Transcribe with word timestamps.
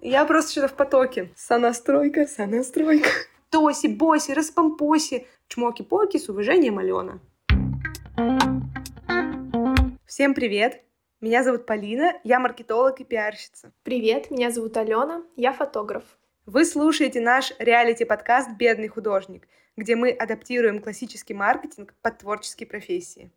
Я 0.00 0.24
просто 0.26 0.52
что-то 0.52 0.68
в 0.68 0.74
потоке. 0.74 1.30
Сонастройка, 1.36 2.26
сонастройка. 2.26 3.08
Тоси, 3.50 3.86
боси, 3.86 4.32
распомпоси. 4.32 5.26
Чмоки-поки 5.48 6.18
с 6.18 6.28
уважением, 6.28 6.78
Алена. 6.78 7.20
Всем 10.06 10.34
привет! 10.34 10.82
Меня 11.22 11.44
зовут 11.44 11.66
Полина, 11.66 12.14
я 12.24 12.40
маркетолог 12.40 13.00
и 13.00 13.04
пиарщица. 13.04 13.72
Привет, 13.84 14.30
меня 14.30 14.50
зовут 14.50 14.76
Алена, 14.76 15.22
я 15.36 15.52
фотограф. 15.52 16.02
Вы 16.46 16.64
слушаете 16.64 17.20
наш 17.20 17.52
реалити-подкаст 17.60 18.50
«Бедный 18.58 18.88
художник», 18.88 19.46
где 19.76 19.94
мы 19.94 20.10
адаптируем 20.10 20.80
классический 20.80 21.34
маркетинг 21.34 21.94
под 22.02 22.18
творческие 22.18 22.66
профессии. 22.66 23.30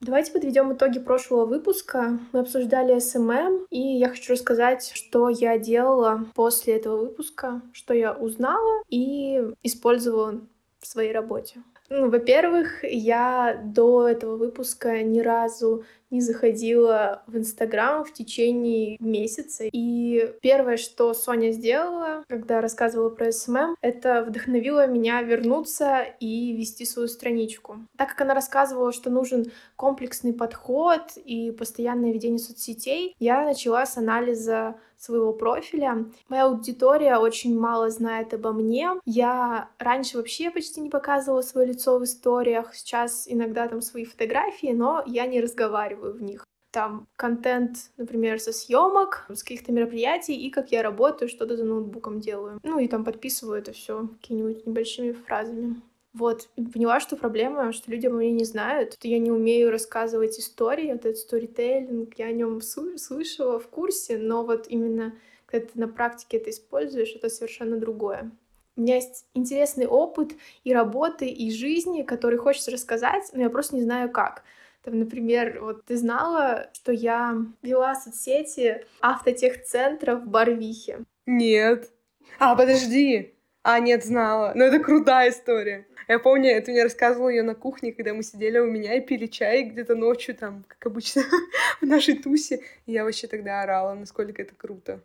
Давайте 0.00 0.32
подведем 0.32 0.72
итоги 0.72 0.98
прошлого 0.98 1.44
выпуска. 1.44 2.18
Мы 2.32 2.40
обсуждали 2.40 2.98
SMM, 2.98 3.66
и 3.68 3.78
я 3.78 4.08
хочу 4.08 4.32
рассказать, 4.32 4.92
что 4.94 5.28
я 5.28 5.58
делала 5.58 6.24
после 6.34 6.76
этого 6.76 6.96
выпуска, 6.96 7.60
что 7.74 7.92
я 7.92 8.14
узнала 8.14 8.82
и 8.88 9.42
использовала 9.62 10.40
в 10.78 10.86
своей 10.86 11.12
работе. 11.12 11.62
Ну, 11.90 12.08
во-первых, 12.08 12.84
я 12.84 13.60
до 13.64 14.06
этого 14.06 14.36
выпуска 14.36 15.02
ни 15.02 15.18
разу 15.18 15.84
не 16.10 16.20
заходила 16.20 17.22
в 17.26 17.36
Инстаграм 17.36 18.04
в 18.04 18.12
течение 18.12 18.96
месяца. 19.00 19.64
И 19.64 20.34
первое, 20.40 20.76
что 20.76 21.14
Соня 21.14 21.50
сделала, 21.50 22.24
когда 22.28 22.60
рассказывала 22.60 23.10
про 23.10 23.32
SMM, 23.32 23.76
это 23.80 24.24
вдохновило 24.24 24.86
меня 24.86 25.22
вернуться 25.22 26.02
и 26.20 26.52
вести 26.52 26.84
свою 26.84 27.08
страничку. 27.08 27.78
Так 27.96 28.10
как 28.10 28.20
она 28.20 28.34
рассказывала, 28.34 28.92
что 28.92 29.10
нужен 29.10 29.50
комплексный 29.74 30.32
подход 30.32 31.16
и 31.16 31.50
постоянное 31.50 32.12
ведение 32.12 32.38
соцсетей, 32.38 33.16
я 33.18 33.44
начала 33.44 33.84
с 33.84 33.96
анализа 33.96 34.76
своего 35.00 35.32
профиля. 35.32 36.06
Моя 36.28 36.44
аудитория 36.44 37.16
очень 37.16 37.58
мало 37.58 37.90
знает 37.90 38.34
обо 38.34 38.52
мне. 38.52 38.90
Я 39.04 39.70
раньше 39.78 40.18
вообще 40.18 40.50
почти 40.50 40.80
не 40.80 40.90
показывала 40.90 41.42
свое 41.42 41.68
лицо 41.68 41.98
в 41.98 42.04
историях, 42.04 42.74
сейчас 42.74 43.24
иногда 43.26 43.66
там 43.68 43.80
свои 43.80 44.04
фотографии, 44.04 44.72
но 44.72 45.02
я 45.06 45.26
не 45.26 45.40
разговариваю 45.40 46.14
в 46.14 46.22
них 46.22 46.44
там 46.70 47.08
контент, 47.16 47.90
например, 47.96 48.38
со 48.40 48.52
съемок, 48.52 49.26
с 49.28 49.42
каких-то 49.42 49.72
мероприятий, 49.72 50.34
и 50.34 50.50
как 50.50 50.70
я 50.70 50.82
работаю, 50.82 51.28
что-то 51.28 51.56
за 51.56 51.64
ноутбуком 51.64 52.20
делаю. 52.20 52.60
Ну 52.62 52.78
и 52.78 52.88
там 52.88 53.04
подписываю 53.04 53.58
это 53.58 53.72
все 53.72 54.08
какими-нибудь 54.20 54.66
небольшими 54.66 55.12
фразами. 55.12 55.80
Вот, 56.12 56.48
поняла, 56.56 56.98
что 56.98 57.16
проблема, 57.16 57.72
что 57.72 57.90
люди 57.90 58.08
мне 58.08 58.32
не 58.32 58.44
знают, 58.44 58.96
я 59.02 59.18
не 59.18 59.30
умею 59.30 59.70
рассказывать 59.70 60.38
истории, 60.40 60.92
вот 60.92 61.06
этот 61.06 61.18
сторителлинг, 61.18 62.14
я 62.18 62.26
о 62.26 62.32
нем 62.32 62.60
слышала 62.60 63.60
в 63.60 63.68
курсе, 63.68 64.18
но 64.18 64.44
вот 64.44 64.66
именно 64.66 65.14
когда 65.46 65.66
ты 65.66 65.78
на 65.78 65.88
практике 65.88 66.38
это 66.38 66.50
используешь, 66.50 67.14
это 67.14 67.28
совершенно 67.28 67.76
другое. 67.76 68.30
У 68.76 68.82
меня 68.82 68.96
есть 68.96 69.26
интересный 69.34 69.86
опыт 69.86 70.32
и 70.64 70.72
работы, 70.72 71.28
и 71.28 71.50
жизни, 71.50 72.02
который 72.02 72.38
хочется 72.38 72.70
рассказать, 72.70 73.30
но 73.32 73.42
я 73.42 73.50
просто 73.50 73.76
не 73.76 73.82
знаю 73.82 74.10
как. 74.10 74.44
Там, 74.82 74.98
например, 74.98 75.58
вот 75.60 75.84
ты 75.84 75.96
знала, 75.96 76.70
что 76.72 76.92
я 76.92 77.36
вела 77.62 77.94
соцсети 77.94 78.86
автотехцентра 79.00 80.16
в 80.16 80.26
Барвихе? 80.26 81.04
Нет. 81.26 81.90
А, 82.38 82.56
подожди. 82.56 83.34
А, 83.62 83.78
нет, 83.78 84.04
знала. 84.04 84.52
Но 84.54 84.64
это 84.64 84.78
крутая 84.78 85.30
история. 85.30 85.86
Я 86.08 86.18
помню, 86.18 86.60
ты 86.62 86.72
мне 86.72 86.82
рассказывала 86.82 87.28
ее 87.28 87.42
на 87.42 87.54
кухне, 87.54 87.92
когда 87.92 88.14
мы 88.14 88.22
сидели 88.22 88.58
у 88.58 88.66
меня 88.66 88.94
и 88.94 89.00
пили 89.00 89.26
чай 89.26 89.64
где-то 89.64 89.94
ночью, 89.94 90.34
там, 90.34 90.64
как 90.66 90.86
обычно, 90.86 91.22
в 91.80 91.86
нашей 91.86 92.16
тусе. 92.16 92.62
И 92.86 92.92
я 92.92 93.04
вообще 93.04 93.26
тогда 93.26 93.62
орала, 93.62 93.94
насколько 93.94 94.40
это 94.40 94.54
круто. 94.56 95.00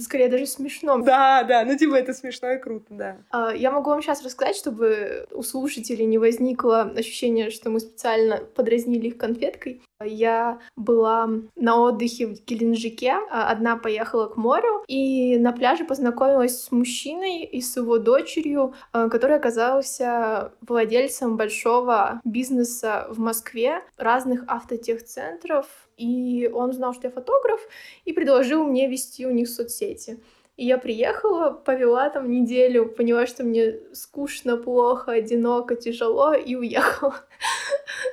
Скорее 0.00 0.28
даже 0.28 0.46
смешно. 0.46 0.98
Да, 0.98 1.44
да, 1.44 1.64
ну 1.64 1.76
типа 1.76 1.94
это 1.94 2.12
смешно 2.12 2.50
и 2.52 2.58
круто, 2.58 2.86
да. 2.90 3.16
А, 3.30 3.54
я 3.54 3.70
могу 3.70 3.90
вам 3.90 4.02
сейчас 4.02 4.24
рассказать, 4.24 4.56
чтобы 4.56 5.26
у 5.30 5.42
слушателей 5.42 6.04
не 6.04 6.18
возникло 6.18 6.82
ощущение, 6.82 7.50
что 7.50 7.70
мы 7.70 7.78
специально 7.78 8.38
подразнили 8.38 9.08
их 9.08 9.18
конфеткой. 9.18 9.82
Я 10.04 10.60
была 10.76 11.28
на 11.56 11.80
отдыхе 11.80 12.26
в 12.26 12.44
Геленджике, 12.44 13.14
а, 13.30 13.50
одна 13.50 13.76
поехала 13.76 14.26
к 14.26 14.36
морю, 14.36 14.84
и 14.88 15.38
на 15.38 15.52
пляже 15.52 15.84
познакомилась 15.84 16.62
с 16.62 16.72
мужчиной 16.72 17.44
и 17.44 17.60
с 17.60 17.76
его 17.76 17.98
дочерью, 17.98 18.74
а, 18.92 19.08
который 19.08 19.36
оказался 19.36 20.52
владельцем 20.60 21.36
большого 21.36 22.20
бизнеса 22.24 23.06
в 23.10 23.18
Москве, 23.18 23.82
разных 23.96 24.44
автотехцентров, 24.46 25.87
и 25.98 26.48
он 26.48 26.72
знал, 26.72 26.94
что 26.94 27.08
я 27.08 27.10
фотограф, 27.10 27.60
и 28.04 28.12
предложил 28.12 28.64
мне 28.64 28.88
вести 28.88 29.26
у 29.26 29.30
них 29.30 29.48
соцсети. 29.48 30.18
И 30.56 30.66
я 30.66 30.76
приехала, 30.76 31.50
повела 31.50 32.10
там 32.10 32.30
неделю, 32.30 32.88
поняла, 32.88 33.26
что 33.26 33.44
мне 33.44 33.78
скучно, 33.92 34.56
плохо, 34.56 35.12
одиноко, 35.12 35.76
тяжело, 35.76 36.34
и 36.34 36.56
уехала. 36.56 37.14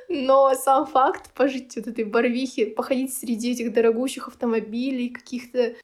Но 0.08 0.54
сам 0.54 0.86
факт 0.86 1.32
пожить 1.34 1.74
вот 1.74 1.88
этой 1.88 2.04
барвихе, 2.04 2.66
походить 2.66 3.12
среди 3.14 3.52
этих 3.52 3.72
дорогущих 3.72 4.28
автомобилей, 4.28 5.08
каких-то 5.08 5.74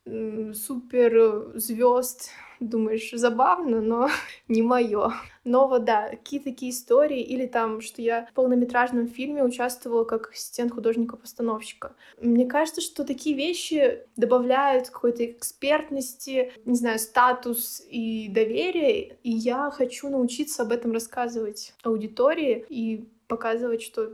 супер 0.55 1.53
звезд, 1.55 2.31
думаешь, 2.63 3.11
забавно, 3.13 3.81
но 3.81 4.09
не 4.49 4.63
мое. 4.63 5.13
Но 5.45 5.69
вот 5.69 5.85
да, 5.85 6.09
какие 6.11 6.41
такие 6.41 6.71
истории, 6.71 7.21
или 7.21 7.47
там, 7.47 7.81
что 7.81 8.01
я 8.01 8.27
в 8.27 8.35
полнометражном 8.35 9.09
фильме 9.09 9.43
участвовала 9.43 10.05
как 10.05 10.31
ассистент 10.31 10.73
художника-постановщика. 10.73 11.95
Мне 12.21 12.47
кажется, 12.47 12.81
что 12.81 13.05
такие 13.05 13.37
вещи 13.37 14.07
добавляют 14.17 14.91
какой-то 14.91 15.25
экспертности, 15.25 16.53
не 16.65 16.77
знаю, 16.77 16.99
статус 16.99 17.83
и 17.89 18.29
доверие, 18.29 19.17
и 19.23 19.31
я 19.31 19.71
хочу 19.71 20.09
научиться 20.09 20.63
об 20.63 20.73
этом 20.73 20.93
рассказывать 20.93 21.75
аудитории 21.83 22.65
и 22.69 23.09
показывать, 23.27 23.83
что 23.83 24.13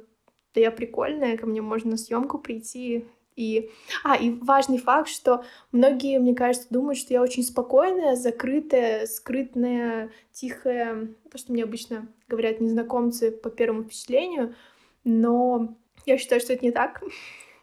да 0.54 0.60
я 0.60 0.70
прикольная, 0.70 1.36
ко 1.36 1.46
мне 1.46 1.60
можно 1.60 1.92
на 1.92 1.96
съемку 1.96 2.38
прийти 2.38 3.04
и, 3.38 3.70
а, 4.02 4.16
и 4.16 4.30
важный 4.30 4.78
факт, 4.78 5.08
что 5.08 5.44
многие, 5.70 6.18
мне 6.18 6.34
кажется, 6.34 6.66
думают, 6.70 6.98
что 6.98 7.14
я 7.14 7.22
очень 7.22 7.44
спокойная, 7.44 8.16
закрытая, 8.16 9.06
скрытная, 9.06 10.10
тихая, 10.32 11.14
то, 11.30 11.38
что 11.38 11.52
мне 11.52 11.62
обычно 11.62 12.08
говорят 12.26 12.60
незнакомцы 12.60 13.30
по 13.30 13.48
первому 13.48 13.84
впечатлению, 13.84 14.56
но 15.04 15.76
я 16.04 16.18
считаю, 16.18 16.40
что 16.40 16.52
это 16.52 16.64
не 16.64 16.72
так. 16.72 17.00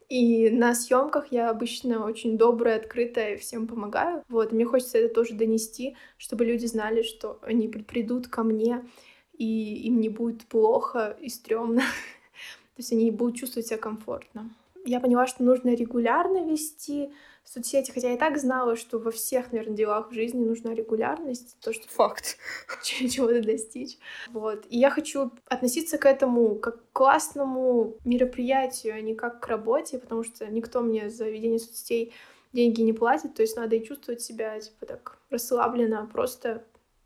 И 0.07 0.49
на 0.49 0.73
съемках 0.75 1.31
я 1.31 1.49
обычно 1.49 2.05
очень 2.05 2.37
добрая, 2.37 2.77
открытая, 2.77 3.37
всем 3.37 3.67
помогаю. 3.67 4.23
Вот, 4.29 4.53
мне 4.53 4.63
хочется 4.63 4.99
это 4.99 5.13
тоже 5.13 5.33
донести, 5.33 5.97
чтобы 6.17 6.45
люди 6.45 6.67
знали, 6.67 7.01
что 7.01 7.39
они 7.41 7.67
придут 7.67 8.29
ко 8.29 8.43
мне, 8.43 8.85
и 9.33 9.87
им 9.87 9.99
не 9.99 10.07
будет 10.07 10.45
плохо 10.45 11.17
и 11.19 11.27
стрёмно. 11.27 11.81
То 12.75 12.79
есть 12.79 12.93
они 12.93 13.11
будут 13.11 13.35
чувствовать 13.35 13.67
себя 13.67 13.77
комфортно 13.77 14.55
я 14.85 14.99
поняла, 14.99 15.27
что 15.27 15.43
нужно 15.43 15.73
регулярно 15.73 16.49
вести 16.49 17.11
соцсети, 17.43 17.91
хотя 17.91 18.09
я 18.09 18.15
и 18.15 18.17
так 18.17 18.37
знала, 18.37 18.75
что 18.75 18.97
во 18.97 19.11
всех, 19.11 19.51
наверное, 19.51 19.77
делах 19.77 20.09
в 20.09 20.13
жизни 20.13 20.43
нужна 20.43 20.73
регулярность, 20.73 21.57
то, 21.61 21.73
что 21.73 21.87
факт 21.87 22.37
чего-то 22.83 23.41
достичь. 23.41 23.97
Вот. 24.31 24.65
И 24.69 24.79
я 24.79 24.89
хочу 24.89 25.31
относиться 25.47 25.97
к 25.97 26.05
этому 26.05 26.55
как 26.55 26.77
к 26.77 26.93
классному 26.93 27.97
мероприятию, 28.03 28.95
а 28.95 29.01
не 29.01 29.15
как 29.15 29.41
к 29.41 29.47
работе, 29.47 29.99
потому 29.99 30.23
что 30.23 30.47
никто 30.47 30.81
мне 30.81 31.09
за 31.09 31.29
ведение 31.29 31.59
соцсетей 31.59 32.13
деньги 32.51 32.81
не 32.81 32.93
платит, 32.93 33.35
то 33.35 33.41
есть 33.41 33.57
надо 33.57 33.75
и 33.75 33.83
чувствовать 33.83 34.21
себя, 34.21 34.59
типа, 34.59 34.85
так 34.85 35.17
расслабленно, 35.29 36.09
просто, 36.11 36.63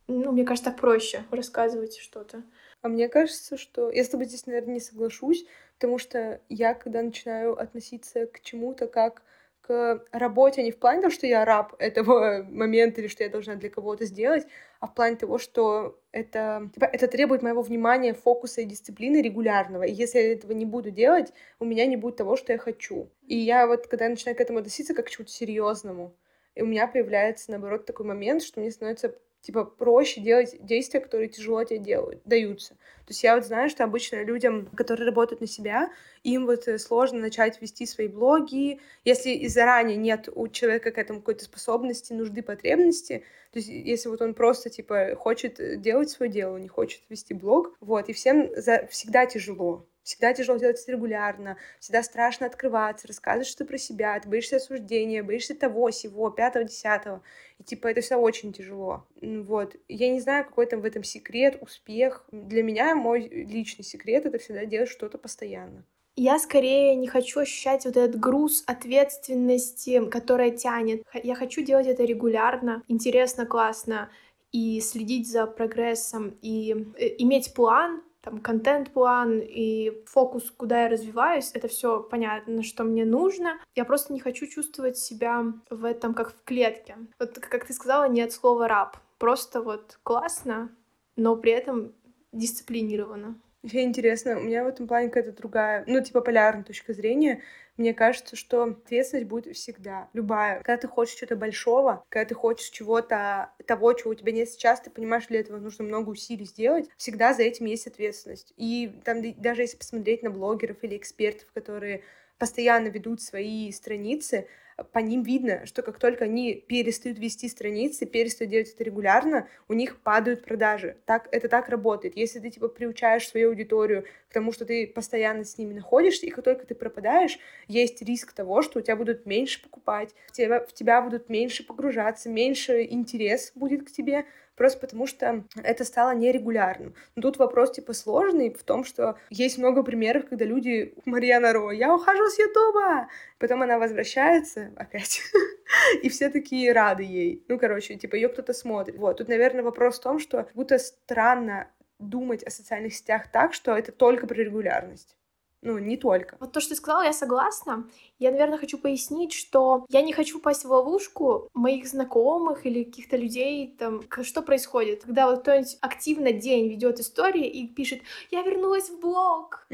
ну, 0.08 0.32
мне 0.32 0.46
кажется, 0.46 0.70
так 0.70 0.80
проще 0.80 1.24
рассказывать 1.32 1.98
что-то. 1.98 2.44
А 2.82 2.88
мне 2.88 3.10
кажется, 3.10 3.58
что 3.58 3.92
я 3.92 4.04
с 4.04 4.10
тобой 4.10 4.28
здесь, 4.28 4.46
наверное, 4.46 4.76
не 4.76 4.80
соглашусь, 4.80 5.46
потому 5.80 5.98
что 5.98 6.42
я, 6.50 6.74
когда 6.74 7.02
начинаю 7.02 7.58
относиться 7.58 8.26
к 8.26 8.42
чему-то 8.42 8.88
как 8.88 9.24
к 9.62 10.04
работе, 10.12 10.60
а 10.60 10.64
не 10.66 10.72
в 10.72 10.78
плане 10.78 11.00
того, 11.02 11.12
что 11.12 11.26
я 11.26 11.46
раб 11.46 11.74
этого 11.80 12.44
момента 12.52 13.00
или 13.00 13.08
что 13.08 13.24
я 13.24 13.30
должна 13.30 13.56
для 13.56 13.70
кого-то 13.70 14.04
сделать, 14.04 14.46
а 14.82 14.88
в 14.88 14.94
плане 14.94 15.16
того, 15.16 15.38
что 15.38 15.98
это, 16.12 16.70
типа, 16.74 16.84
это 16.86 17.08
требует 17.08 17.44
моего 17.44 17.62
внимания, 17.62 18.14
фокуса 18.14 18.60
и 18.60 18.66
дисциплины 18.66 19.22
регулярного. 19.22 19.84
И 19.84 19.94
если 19.94 20.20
я 20.20 20.34
этого 20.34 20.52
не 20.52 20.66
буду 20.66 20.92
делать, 20.92 21.32
у 21.60 21.66
меня 21.66 21.86
не 21.86 21.96
будет 21.96 22.18
того, 22.18 22.36
что 22.36 22.52
я 22.52 22.58
хочу. 22.58 23.10
И 23.26 23.38
я 23.38 23.66
вот, 23.66 23.88
когда 23.88 24.06
я 24.06 24.12
начинаю 24.12 24.36
к 24.36 24.42
этому 24.42 24.60
относиться 24.60 24.94
как 24.94 25.06
к 25.06 25.10
чему-то 25.10 25.32
серьезному, 25.32 26.14
и 26.56 26.62
у 26.62 26.66
меня 26.66 26.88
появляется, 26.88 27.52
наоборот, 27.52 27.86
такой 27.86 28.06
момент, 28.06 28.44
что 28.44 28.60
мне 28.60 28.72
становится 28.72 29.16
типа 29.42 29.66
проще 29.66 30.22
делать 30.22 30.56
действия, 30.60 31.00
которые 31.00 31.30
тяжело 31.30 31.64
тебе 31.64 31.80
делают, 31.80 32.22
даются. 32.26 32.76
То 33.06 33.12
есть 33.12 33.24
я 33.24 33.36
вот 33.36 33.46
знаю, 33.46 33.70
что 33.70 33.84
обычно 33.84 34.24
людям, 34.24 34.68
которые 34.68 35.08
работают 35.08 35.42
на 35.42 35.48
себя, 35.48 35.92
им 36.24 36.46
вот 36.46 36.68
э, 36.68 36.78
сложно 36.78 37.20
начать 37.20 37.60
вести 37.62 37.86
свои 37.86 38.08
блоги, 38.08 38.80
если 39.04 39.32
и 39.32 39.48
заранее 39.48 39.98
нет 39.98 40.30
у 40.34 40.48
человека 40.48 40.92
к 40.92 40.98
этому 40.98 41.20
какой-то 41.20 41.46
способности, 41.46 42.14
нужды, 42.14 42.44
потребности. 42.44 43.24
То 43.52 43.60
есть 43.60 43.70
если 43.70 44.10
вот 44.10 44.22
он 44.22 44.34
просто 44.34 44.70
типа 44.70 45.16
хочет 45.16 45.60
э, 45.60 45.78
делать 45.78 46.10
свое 46.10 46.32
дело, 46.32 46.58
не 46.58 46.68
хочет 46.68 47.02
вести 47.10 47.34
блог, 47.34 47.76
вот, 47.80 48.10
и 48.10 48.14
всем 48.14 48.50
за... 48.56 48.86
всегда 48.88 49.26
тяжело 49.26 49.88
Всегда 50.10 50.34
тяжело 50.34 50.58
делать 50.58 50.82
это 50.82 50.92
регулярно, 50.94 51.56
всегда 51.80 52.02
страшно 52.02 52.48
открываться, 52.48 53.08
рассказывать 53.08 53.46
что 53.48 53.64
про 53.64 53.78
себя, 53.78 54.20
ты 54.20 54.28
боишься 54.28 54.56
осуждения, 54.56 55.22
боишься 55.22 55.54
того, 55.54 55.92
сего, 55.92 56.32
пятого, 56.32 56.66
десятого. 56.66 57.22
И 57.60 57.64
типа 57.64 57.90
это 57.90 58.02
все 58.02 58.16
очень 58.16 58.52
тяжело. 58.52 59.06
Вот. 59.22 59.76
Я 59.88 60.10
не 60.10 60.20
знаю, 60.20 60.46
какой 60.46 60.66
там 60.66 60.82
в 60.82 60.86
этом 60.86 61.04
секрет, 61.04 61.60
успех. 61.62 62.26
Для 62.32 62.64
меня 62.64 62.96
мой 62.96 63.28
личный 63.30 63.86
секрет— 63.86 64.26
это 64.26 64.40
всегда 64.40 64.66
делать 64.66 64.90
что-то 64.90 65.20
постоянно. 65.20 65.86
Я 66.16 66.40
скорее 66.40 66.96
не 66.96 67.08
хочу 67.08 67.42
ощущать 67.42 67.86
вот 67.86 67.96
этот 67.96 68.20
груз 68.20 68.64
ответственности, 68.66 70.04
которая 70.10 70.50
тянет. 70.50 71.04
Я 71.14 71.36
хочу 71.36 71.64
делать 71.64 71.86
это 71.86 72.04
регулярно, 72.04 72.82
интересно, 72.88 73.46
классно, 73.46 74.10
и 74.52 74.82
следить 74.82 75.30
за 75.30 75.46
прогрессом, 75.46 76.36
и 76.42 76.88
э, 76.98 77.10
иметь 77.20 77.54
план, 77.54 78.02
там, 78.22 78.40
контент-план 78.40 79.40
и 79.44 80.04
фокус, 80.06 80.52
куда 80.52 80.84
я 80.84 80.90
развиваюсь, 80.90 81.52
это 81.54 81.68
все 81.68 82.02
понятно, 82.02 82.64
что 82.64 82.84
мне 82.84 83.06
нужно. 83.06 83.60
Я 83.76 83.86
просто 83.86 84.14
не 84.14 84.20
хочу 84.20 84.48
чувствовать 84.48 84.98
себя 84.98 85.46
в 85.70 85.86
этом 85.86 86.14
как 86.14 86.34
в 86.34 86.44
клетке. 86.44 86.98
Вот, 87.20 87.40
как 87.40 87.66
ты 87.66 87.74
сказала, 87.74 88.08
нет 88.10 88.32
слова 88.32 88.68
«раб». 88.68 88.98
Просто 89.18 89.62
вот 89.62 90.00
классно, 90.04 90.70
но 91.16 91.36
при 91.36 91.52
этом 91.52 91.94
дисциплинированно. 92.32 93.40
Вообще 93.62 93.84
интересно, 93.84 94.38
у 94.38 94.42
меня 94.42 94.64
в 94.64 94.68
этом 94.68 94.88
плане 94.88 95.10
какая-то 95.10 95.34
другая, 95.34 95.84
ну, 95.86 96.02
типа 96.02 96.22
полярная 96.22 96.64
точка 96.64 96.94
зрения. 96.94 97.42
Мне 97.76 97.94
кажется, 97.94 98.38
что 98.38 98.64
ответственность 98.64 99.28
будет 99.28 99.56
всегда, 99.56 100.10
любая. 100.14 100.58
Когда 100.64 100.78
ты 100.78 100.88
хочешь 100.88 101.16
чего-то 101.16 101.36
большого, 101.36 102.04
когда 102.08 102.26
ты 102.30 102.36
хочешь 102.36 102.70
чего-то, 102.70 103.52
того, 103.68 103.92
чего 103.94 104.12
у 104.12 104.16
тебя 104.16 104.32
нет 104.32 104.50
сейчас, 104.50 104.80
ты 104.80 104.90
понимаешь, 104.90 105.28
для 105.28 105.42
этого 105.42 105.58
нужно 105.58 105.84
много 105.84 106.10
усилий 106.10 106.46
сделать, 106.46 106.90
всегда 106.96 107.34
за 107.34 107.44
этим 107.44 107.66
есть 107.66 107.86
ответственность. 107.88 108.54
И 108.56 108.94
там 109.04 109.22
даже 109.42 109.64
если 109.64 109.76
посмотреть 109.78 110.24
на 110.24 110.30
блогеров 110.30 110.78
или 110.84 110.96
экспертов, 110.96 111.50
которые 111.54 112.04
постоянно 112.38 112.88
ведут 112.88 113.22
свои 113.22 113.72
страницы, 113.74 114.48
по 114.84 115.00
ним 115.00 115.24
видно, 115.24 115.66
что 115.66 115.82
как 115.82 116.00
только 116.00 116.26
они 116.26 116.54
перестают 116.54 117.20
вести 117.20 117.48
страницы, 117.48 118.06
перестают 118.06 118.52
делать 118.52 118.74
это 118.74 118.84
регулярно, 118.84 119.48
у 119.68 119.74
них 119.74 120.02
падают 120.02 120.44
продажи. 120.46 120.98
Так, 121.06 121.28
это 121.32 121.48
так 121.50 121.70
работает. 121.70 122.18
Если 122.18 122.40
ты, 122.40 122.50
типа, 122.50 122.68
приучаешь 122.68 123.28
свою 123.28 123.50
аудиторию 123.50 124.06
к 124.30 124.34
тому, 124.34 124.52
что 124.52 124.66
ты 124.66 124.88
постоянно 124.88 125.44
с 125.44 125.58
ними 125.58 125.74
находишься, 125.74 126.26
и 126.26 126.30
как 126.30 126.46
только 126.46 126.66
ты 126.66 126.76
пропадаешь, 126.76 127.40
есть 127.68 128.02
риск 128.02 128.34
того, 128.34 128.62
что 128.62 128.80
у 128.80 128.82
тебя 128.82 128.96
будут 128.96 129.26
меньше 129.26 129.62
покупать, 129.62 130.14
тебя, 130.32 130.64
в 130.64 130.72
тебя 130.74 131.02
будут 131.02 131.30
меньше 131.30 131.66
погружаться, 131.66 132.30
меньше 132.30 132.84
интерес 132.84 133.52
будет 133.56 133.88
к 133.88 133.92
тебе, 133.92 134.26
просто 134.56 134.80
потому 134.80 135.08
что 135.08 135.46
это 135.64 135.84
стало 135.84 136.14
нерегулярным. 136.14 136.94
Но 137.16 137.24
тут 137.24 137.38
вопрос 137.38 137.72
типа 137.72 137.94
сложный 137.94 138.54
в 138.54 138.62
том, 138.64 138.84
что 138.84 139.18
есть 139.32 139.58
много 139.58 139.82
примеров, 139.82 140.28
когда 140.30 140.46
люди, 140.46 140.94
Марьяна 141.06 141.52
Ро, 141.54 141.72
я 141.72 141.96
ухожу 141.96 142.28
с 142.28 142.38
Ютуба, 142.38 143.08
потом 143.40 143.64
она 143.64 143.80
возвращается 143.80 144.72
опять, 144.76 145.22
и 146.04 146.10
все 146.10 146.30
такие 146.30 146.72
рады 146.72 147.04
ей. 147.04 147.44
Ну, 147.48 147.58
короче, 147.58 147.96
типа 147.96 148.16
ее 148.16 148.30
кто-то 148.30 148.54
смотрит. 148.54 148.98
Вот, 148.98 149.18
тут, 149.18 149.28
наверное, 149.28 149.64
вопрос 149.64 149.98
в 149.98 150.04
том, 150.04 150.20
что 150.20 150.48
будто 150.54 150.78
странно 150.78 151.70
думать 152.00 152.44
о 152.44 152.50
социальных 152.50 152.96
сетях 152.96 153.32
так, 153.32 153.54
что 153.54 153.78
это 153.78 153.92
только 153.92 154.28
про 154.28 154.36
регулярность. 154.36 155.16
Ну, 155.62 155.78
не 155.78 155.98
только. 155.98 156.38
Вот 156.40 156.54
то, 156.54 156.62
что 156.62 156.70
ты 156.70 156.76
сказала, 156.78 157.04
я 157.04 157.12
согласна. 157.12 157.86
Я, 158.18 158.32
наверное, 158.32 158.58
хочу 158.58 158.78
пояснить, 158.78 159.34
что 159.34 159.86
я 159.90 160.02
не 160.02 160.14
хочу 160.14 160.40
попасть 160.40 160.64
в 160.64 160.72
ловушку 160.72 161.50
моих 161.54 161.86
знакомых 161.86 162.66
или 162.66 162.86
каких-то 162.86 163.18
людей, 163.18 163.76
там, 163.78 164.02
что 164.24 164.42
происходит, 164.42 165.04
когда 165.04 165.30
вот 165.30 165.42
кто-нибудь 165.42 165.78
активно 165.82 166.32
день 166.32 166.70
ведет 166.70 167.02
истории 167.02 167.46
и 167.46 167.68
пишет, 167.68 168.02
я 168.32 168.42
вернулась 168.42 168.90
в 168.90 169.02
блог, 169.02 169.66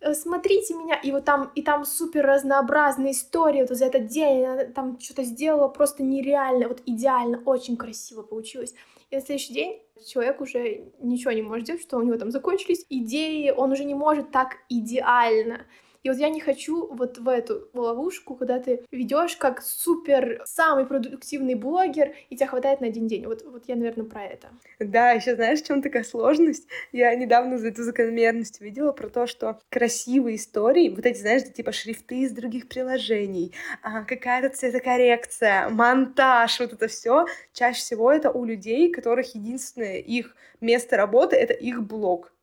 э, 0.00 0.14
смотрите 0.14 0.74
меня, 0.74 0.96
и 0.96 1.12
вот 1.12 1.24
там, 1.24 1.52
и 1.54 1.62
там 1.62 1.84
супер 1.84 2.26
разнообразные 2.26 3.12
истории, 3.12 3.60
вот 3.60 3.70
за 3.70 3.86
этот 3.86 4.08
день 4.08 4.44
она 4.44 4.64
там 4.64 4.98
что-то 4.98 5.22
сделала 5.22 5.68
просто 5.68 6.02
нереально, 6.02 6.66
вот 6.66 6.82
идеально, 6.86 7.40
очень 7.44 7.76
красиво 7.76 8.22
получилось. 8.22 8.74
И 9.14 9.16
на 9.16 9.22
следующий 9.22 9.54
день 9.54 9.80
человек 10.04 10.40
уже 10.40 10.92
ничего 10.98 11.30
не 11.30 11.42
может 11.42 11.66
делать, 11.66 11.82
что 11.82 11.98
у 11.98 12.02
него 12.02 12.18
там 12.18 12.32
закончились 12.32 12.84
идеи, 12.90 13.52
он 13.56 13.70
уже 13.70 13.84
не 13.84 13.94
может 13.94 14.32
так 14.32 14.56
идеально. 14.68 15.66
И 16.04 16.10
вот 16.10 16.18
я 16.18 16.28
не 16.28 16.40
хочу 16.40 16.86
вот 16.94 17.16
в 17.16 17.26
эту 17.28 17.70
ловушку, 17.72 18.34
когда 18.34 18.60
ты 18.60 18.84
ведешь 18.92 19.36
как 19.36 19.62
супер 19.62 20.42
самый 20.44 20.84
продуктивный 20.84 21.54
блогер, 21.54 22.14
и 22.28 22.36
тебя 22.36 22.46
хватает 22.46 22.82
на 22.82 22.88
один 22.88 23.08
день. 23.08 23.26
Вот, 23.26 23.42
вот 23.42 23.64
я, 23.68 23.74
наверное, 23.74 24.04
про 24.04 24.22
это. 24.22 24.48
Да, 24.78 25.12
еще 25.12 25.34
знаешь, 25.34 25.62
в 25.62 25.66
чем 25.66 25.80
такая 25.80 26.04
сложность? 26.04 26.68
Я 26.92 27.14
недавно 27.14 27.56
за 27.56 27.68
эту 27.68 27.82
закономерность 27.84 28.60
видела 28.60 28.92
про 28.92 29.08
то, 29.08 29.26
что 29.26 29.58
красивые 29.70 30.36
истории, 30.36 30.90
вот 30.90 31.06
эти, 31.06 31.18
знаешь, 31.18 31.50
типа 31.50 31.72
шрифты 31.72 32.20
из 32.20 32.32
других 32.32 32.68
приложений, 32.68 33.54
а, 33.80 34.04
какая-то 34.04 34.54
цветокоррекция, 34.54 35.70
монтаж, 35.70 36.60
вот 36.60 36.74
это 36.74 36.86
все, 36.86 37.24
чаще 37.54 37.80
всего 37.80 38.12
это 38.12 38.30
у 38.30 38.44
людей, 38.44 38.92
которых 38.92 39.34
единственное 39.34 40.00
их 40.00 40.36
место 40.60 40.98
работы— 40.98 41.36
это 41.38 41.54
их 41.54 41.82
блог. 41.82 42.33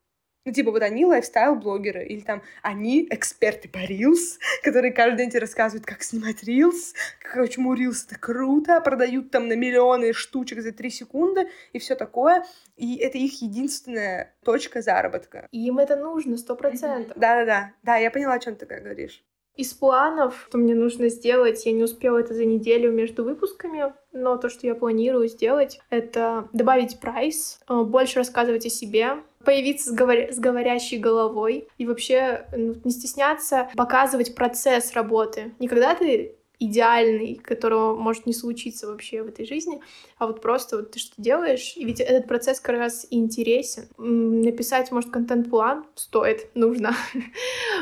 Ну, 0.44 0.52
типа, 0.52 0.72
вот 0.72 0.82
они 0.82 1.06
лайфстайл-блогеры, 1.06 2.04
или 2.06 2.22
там 2.22 2.42
они 2.64 3.08
эксперты 3.12 3.70
по 3.70 3.78
Reels, 3.78 4.40
которые 4.64 4.92
каждый 4.92 5.18
день 5.18 5.30
тебе 5.30 5.42
рассказывают, 5.42 5.86
как 5.86 6.02
снимать 6.02 6.38
как, 7.20 7.36
почему 7.44 7.76
Reels 7.76 8.06
это 8.08 8.20
круто, 8.20 8.82
продают 8.82 9.30
там 9.30 9.48
на 9.48 9.56
миллионы 9.56 10.14
штучек 10.14 10.62
за 10.62 10.72
три 10.72 10.90
секунды 10.90 11.48
и 11.74 11.80
все 11.80 11.96
такое. 11.96 12.44
И 12.76 12.98
это 12.98 13.18
их 13.18 13.42
единственная 13.42 14.34
точка 14.44 14.82
заработка. 14.82 15.48
И 15.52 15.68
им 15.68 15.78
это 15.78 15.96
нужно, 15.96 16.38
сто 16.38 16.56
процентов. 16.56 17.16
Да-да-да, 17.18 17.74
да, 17.84 17.98
я 17.98 18.10
поняла, 18.10 18.34
о 18.34 18.40
чем 18.40 18.56
ты 18.56 18.66
говоришь. 18.66 19.24
Из 19.58 19.74
планов, 19.74 20.46
что 20.48 20.58
мне 20.58 20.74
нужно 20.74 21.10
сделать, 21.10 21.66
я 21.66 21.74
не 21.74 21.84
успела 21.84 22.18
это 22.18 22.34
за 22.34 22.46
неделю 22.46 22.92
между 22.92 23.24
выпусками, 23.24 23.94
но 24.14 24.38
то, 24.38 24.50
что 24.50 24.66
я 24.66 24.76
планирую 24.76 25.28
сделать, 25.28 25.80
это 25.90 26.48
добавить 26.54 27.00
прайс, 27.00 27.60
э, 27.68 27.82
больше 27.84 28.20
рассказывать 28.20 28.66
о 28.66 28.70
себе, 28.70 29.18
появиться 29.44 29.92
с, 29.92 29.94
говоря... 29.94 30.32
с 30.32 30.40
говорящей 30.40 30.98
головой 30.98 31.68
и 31.78 31.86
вообще 31.86 32.46
ну, 32.56 32.76
не 32.84 32.92
стесняться 32.92 33.70
показывать 33.76 34.36
процесс 34.36 34.94
работы. 34.94 35.54
Не 35.60 35.68
когда 35.68 35.96
ты 35.96 36.36
идеальный, 36.62 37.42
которого 37.44 37.96
может 37.96 38.28
не 38.28 38.34
случиться 38.34 38.86
вообще 38.86 39.24
в 39.24 39.28
этой 39.28 39.48
жизни, 39.48 39.82
а 40.20 40.28
вот 40.28 40.42
просто 40.42 40.78
вот 40.78 40.92
ты 40.92 41.00
что 41.00 41.20
делаешь, 41.20 41.74
и 41.76 41.84
ведь 41.84 42.00
этот 42.00 42.28
процесс 42.28 42.60
как 42.60 42.78
раз 42.78 43.08
интересен. 43.10 43.88
Написать, 43.98 44.92
может, 44.92 45.10
контент-план 45.10 45.86
стоит, 45.96 46.50
нужно. 46.54 46.96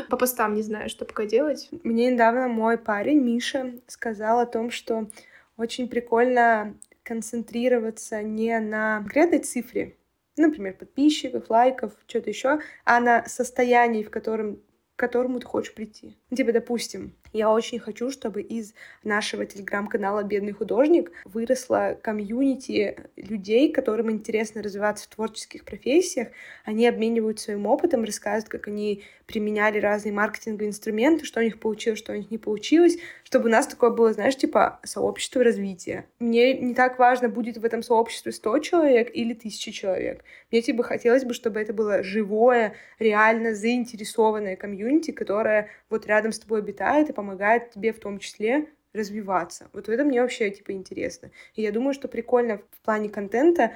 По 0.09 0.15
постам 0.15 0.55
не 0.55 0.61
знаю, 0.61 0.89
что 0.89 1.03
пока 1.03 1.25
делать. 1.25 1.67
Мне 1.83 2.09
недавно 2.11 2.47
мой 2.47 2.77
парень 2.77 3.19
Миша 3.19 3.73
сказал 3.87 4.39
о 4.39 4.45
том, 4.45 4.71
что 4.71 5.09
очень 5.57 5.89
прикольно 5.89 6.73
концентрироваться 7.03 8.21
не 8.23 8.57
на 8.59 8.99
конкретной 8.99 9.39
цифре, 9.39 9.97
например, 10.41 10.73
подписчиков, 10.73 11.49
лайков, 11.49 11.93
что-то 12.07 12.29
еще, 12.29 12.59
а 12.85 12.99
на 12.99 13.25
состоянии, 13.27 14.03
в 14.03 14.09
котором 14.09 14.61
к 14.95 14.99
которому 14.99 15.39
ты 15.39 15.45
хочешь 15.45 15.73
прийти. 15.73 16.17
Ну, 16.29 16.35
типа, 16.35 16.51
допустим, 16.51 17.15
я 17.33 17.51
очень 17.51 17.79
хочу, 17.79 18.09
чтобы 18.09 18.41
из 18.41 18.73
нашего 19.03 19.45
телеграм-канала 19.45 20.23
«Бедный 20.23 20.53
художник» 20.53 21.11
выросла 21.25 21.97
комьюнити 22.01 22.97
людей, 23.15 23.71
которым 23.71 24.09
интересно 24.11 24.63
развиваться 24.63 25.05
в 25.05 25.15
творческих 25.15 25.63
профессиях. 25.63 26.29
Они 26.65 26.87
обменивают 26.87 27.39
своим 27.39 27.67
опытом, 27.67 28.03
рассказывают, 28.03 28.49
как 28.49 28.67
они 28.67 29.03
применяли 29.29 29.79
разные 29.79 30.11
маркетинговые 30.11 30.69
инструменты, 30.69 31.23
что 31.23 31.39
у 31.39 31.43
них 31.43 31.59
получилось, 31.59 31.99
что 31.99 32.13
у 32.13 32.15
них 32.15 32.31
не 32.31 32.39
получилось, 32.39 32.97
чтобы 33.23 33.45
у 33.45 33.51
нас 33.51 33.67
такое 33.67 33.91
было, 33.91 34.11
знаешь, 34.11 34.35
типа 34.35 34.79
сообщество 34.83 35.43
развития. 35.43 36.05
Мне 36.17 36.53
не 36.53 36.73
так 36.73 36.97
важно, 36.97 37.29
будет 37.29 37.57
в 37.57 37.63
этом 37.63 37.83
сообществе 37.83 38.31
100 38.31 38.59
человек 38.59 39.11
или 39.13 39.33
1000 39.33 39.71
человек. 39.71 40.23
Мне 40.51 40.63
типа 40.63 40.81
хотелось 40.81 41.25
бы, 41.25 41.35
чтобы 41.35 41.59
это 41.59 41.73
было 41.73 42.01
живое, 42.01 42.73
реально 42.97 43.53
заинтересованное 43.53 44.55
комьюнити, 44.55 45.11
которое 45.11 45.69
вот 45.91 46.07
рядом 46.07 46.31
с 46.31 46.39
тобой 46.39 46.59
обитает 46.59 47.09
и 47.09 47.13
помогает 47.19 47.71
тебе 47.71 47.91
в 47.91 47.99
том 47.99 48.17
числе 48.17 48.69
развиваться. 48.93 49.69
Вот 49.73 49.89
это 49.89 50.05
мне 50.05 50.21
вообще, 50.21 50.49
типа, 50.51 50.71
интересно. 50.71 51.31
И 51.53 51.61
я 51.61 51.73
думаю, 51.73 51.93
что 51.93 52.07
прикольно 52.07 52.59
в 52.71 52.79
плане 52.79 53.09
контента 53.09 53.73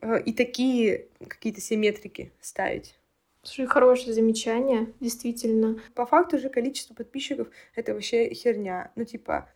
э, 0.00 0.22
и 0.22 0.32
такие 0.32 1.08
какие-то 1.26 1.60
все 1.60 1.76
метрики 1.76 2.30
ставить. 2.40 2.96
Слушай, 3.42 3.66
хорошее 3.66 4.12
замечание, 4.12 4.92
действительно. 5.00 5.80
По 5.96 6.06
факту 6.06 6.38
же 6.38 6.50
количество 6.50 6.94
подписчиков— 6.94 7.48
это 7.74 7.94
вообще 7.94 8.32
херня. 8.32 8.92
Ну, 8.94 9.04
типа, 9.04 9.50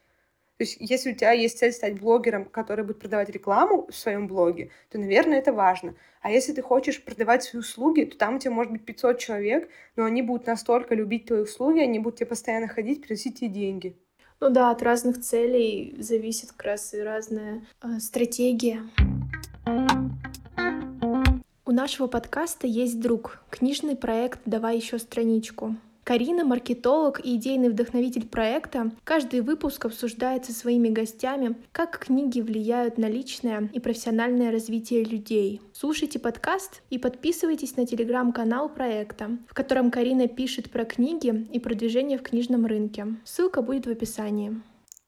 то 0.58 0.64
есть, 0.64 0.76
если 0.78 1.12
у 1.12 1.14
тебя 1.14 1.32
есть 1.32 1.58
цель 1.58 1.72
стать 1.72 1.98
блогером, 1.98 2.44
который 2.44 2.84
будет 2.84 3.00
продавать 3.00 3.30
рекламу 3.30 3.86
в 3.90 3.96
своем 3.96 4.28
блоге, 4.28 4.70
то, 4.90 4.98
наверное, 4.98 5.38
это 5.38 5.52
важно. 5.52 5.94
А 6.20 6.30
если 6.30 6.52
ты 6.52 6.62
хочешь 6.62 7.02
продавать 7.02 7.42
свои 7.42 7.60
услуги, 7.60 8.04
то 8.04 8.16
там 8.16 8.36
у 8.36 8.38
тебя 8.38 8.52
может 8.52 8.72
быть 8.72 8.84
500 8.84 9.18
человек, 9.18 9.68
но 9.96 10.04
они 10.04 10.22
будут 10.22 10.46
настолько 10.46 10.94
любить 10.94 11.26
твои 11.26 11.40
услуги, 11.40 11.80
они 11.80 11.98
будут 11.98 12.18
тебе 12.18 12.26
постоянно 12.26 12.68
ходить, 12.68 13.02
приносить 13.02 13.40
тебе 13.40 13.48
деньги. 13.48 13.96
Ну 14.40 14.50
да, 14.50 14.70
от 14.70 14.82
разных 14.82 15.20
целей 15.20 15.94
зависит 15.98 16.52
как 16.52 16.66
раз 16.66 16.94
и 16.94 17.00
разная 17.00 17.64
э, 17.82 17.98
стратегия. 18.00 18.82
У 21.64 21.70
нашего 21.70 22.06
подкаста 22.06 22.66
есть 22.66 23.00
друг, 23.00 23.42
книжный 23.50 23.96
проект 23.96 24.40
«Давай 24.44 24.76
еще 24.76 24.98
страничку». 24.98 25.76
Карина– 26.04 26.44
маркетолог 26.46 27.24
и 27.24 27.36
идейный 27.36 27.68
вдохновитель 27.68 28.26
проекта. 28.26 28.90
Каждый 29.04 29.40
выпуск 29.40 29.84
обсуждает 29.84 30.44
со 30.44 30.52
своими 30.52 30.88
гостями, 30.88 31.56
как 31.70 31.96
книги 32.00 32.40
влияют 32.40 32.98
на 32.98 33.06
личное 33.06 33.70
и 33.72 33.78
профессиональное 33.78 34.50
развитие 34.50 35.04
людей. 35.04 35.60
Слушайте 35.72 36.18
подкаст 36.18 36.82
и 36.90 36.98
подписывайтесь 36.98 37.76
на 37.76 37.86
телеграм-канал 37.86 38.68
проекта, 38.68 39.38
в 39.48 39.54
котором 39.54 39.92
Карина 39.92 40.26
пишет 40.26 40.72
про 40.72 40.84
книги 40.84 41.46
и 41.52 41.60
продвижение 41.60 42.18
в 42.18 42.22
книжном 42.22 42.66
рынке. 42.66 43.06
Ссылка 43.24 43.62
будет 43.62 43.86
в 43.86 43.90
описании. 43.90 44.60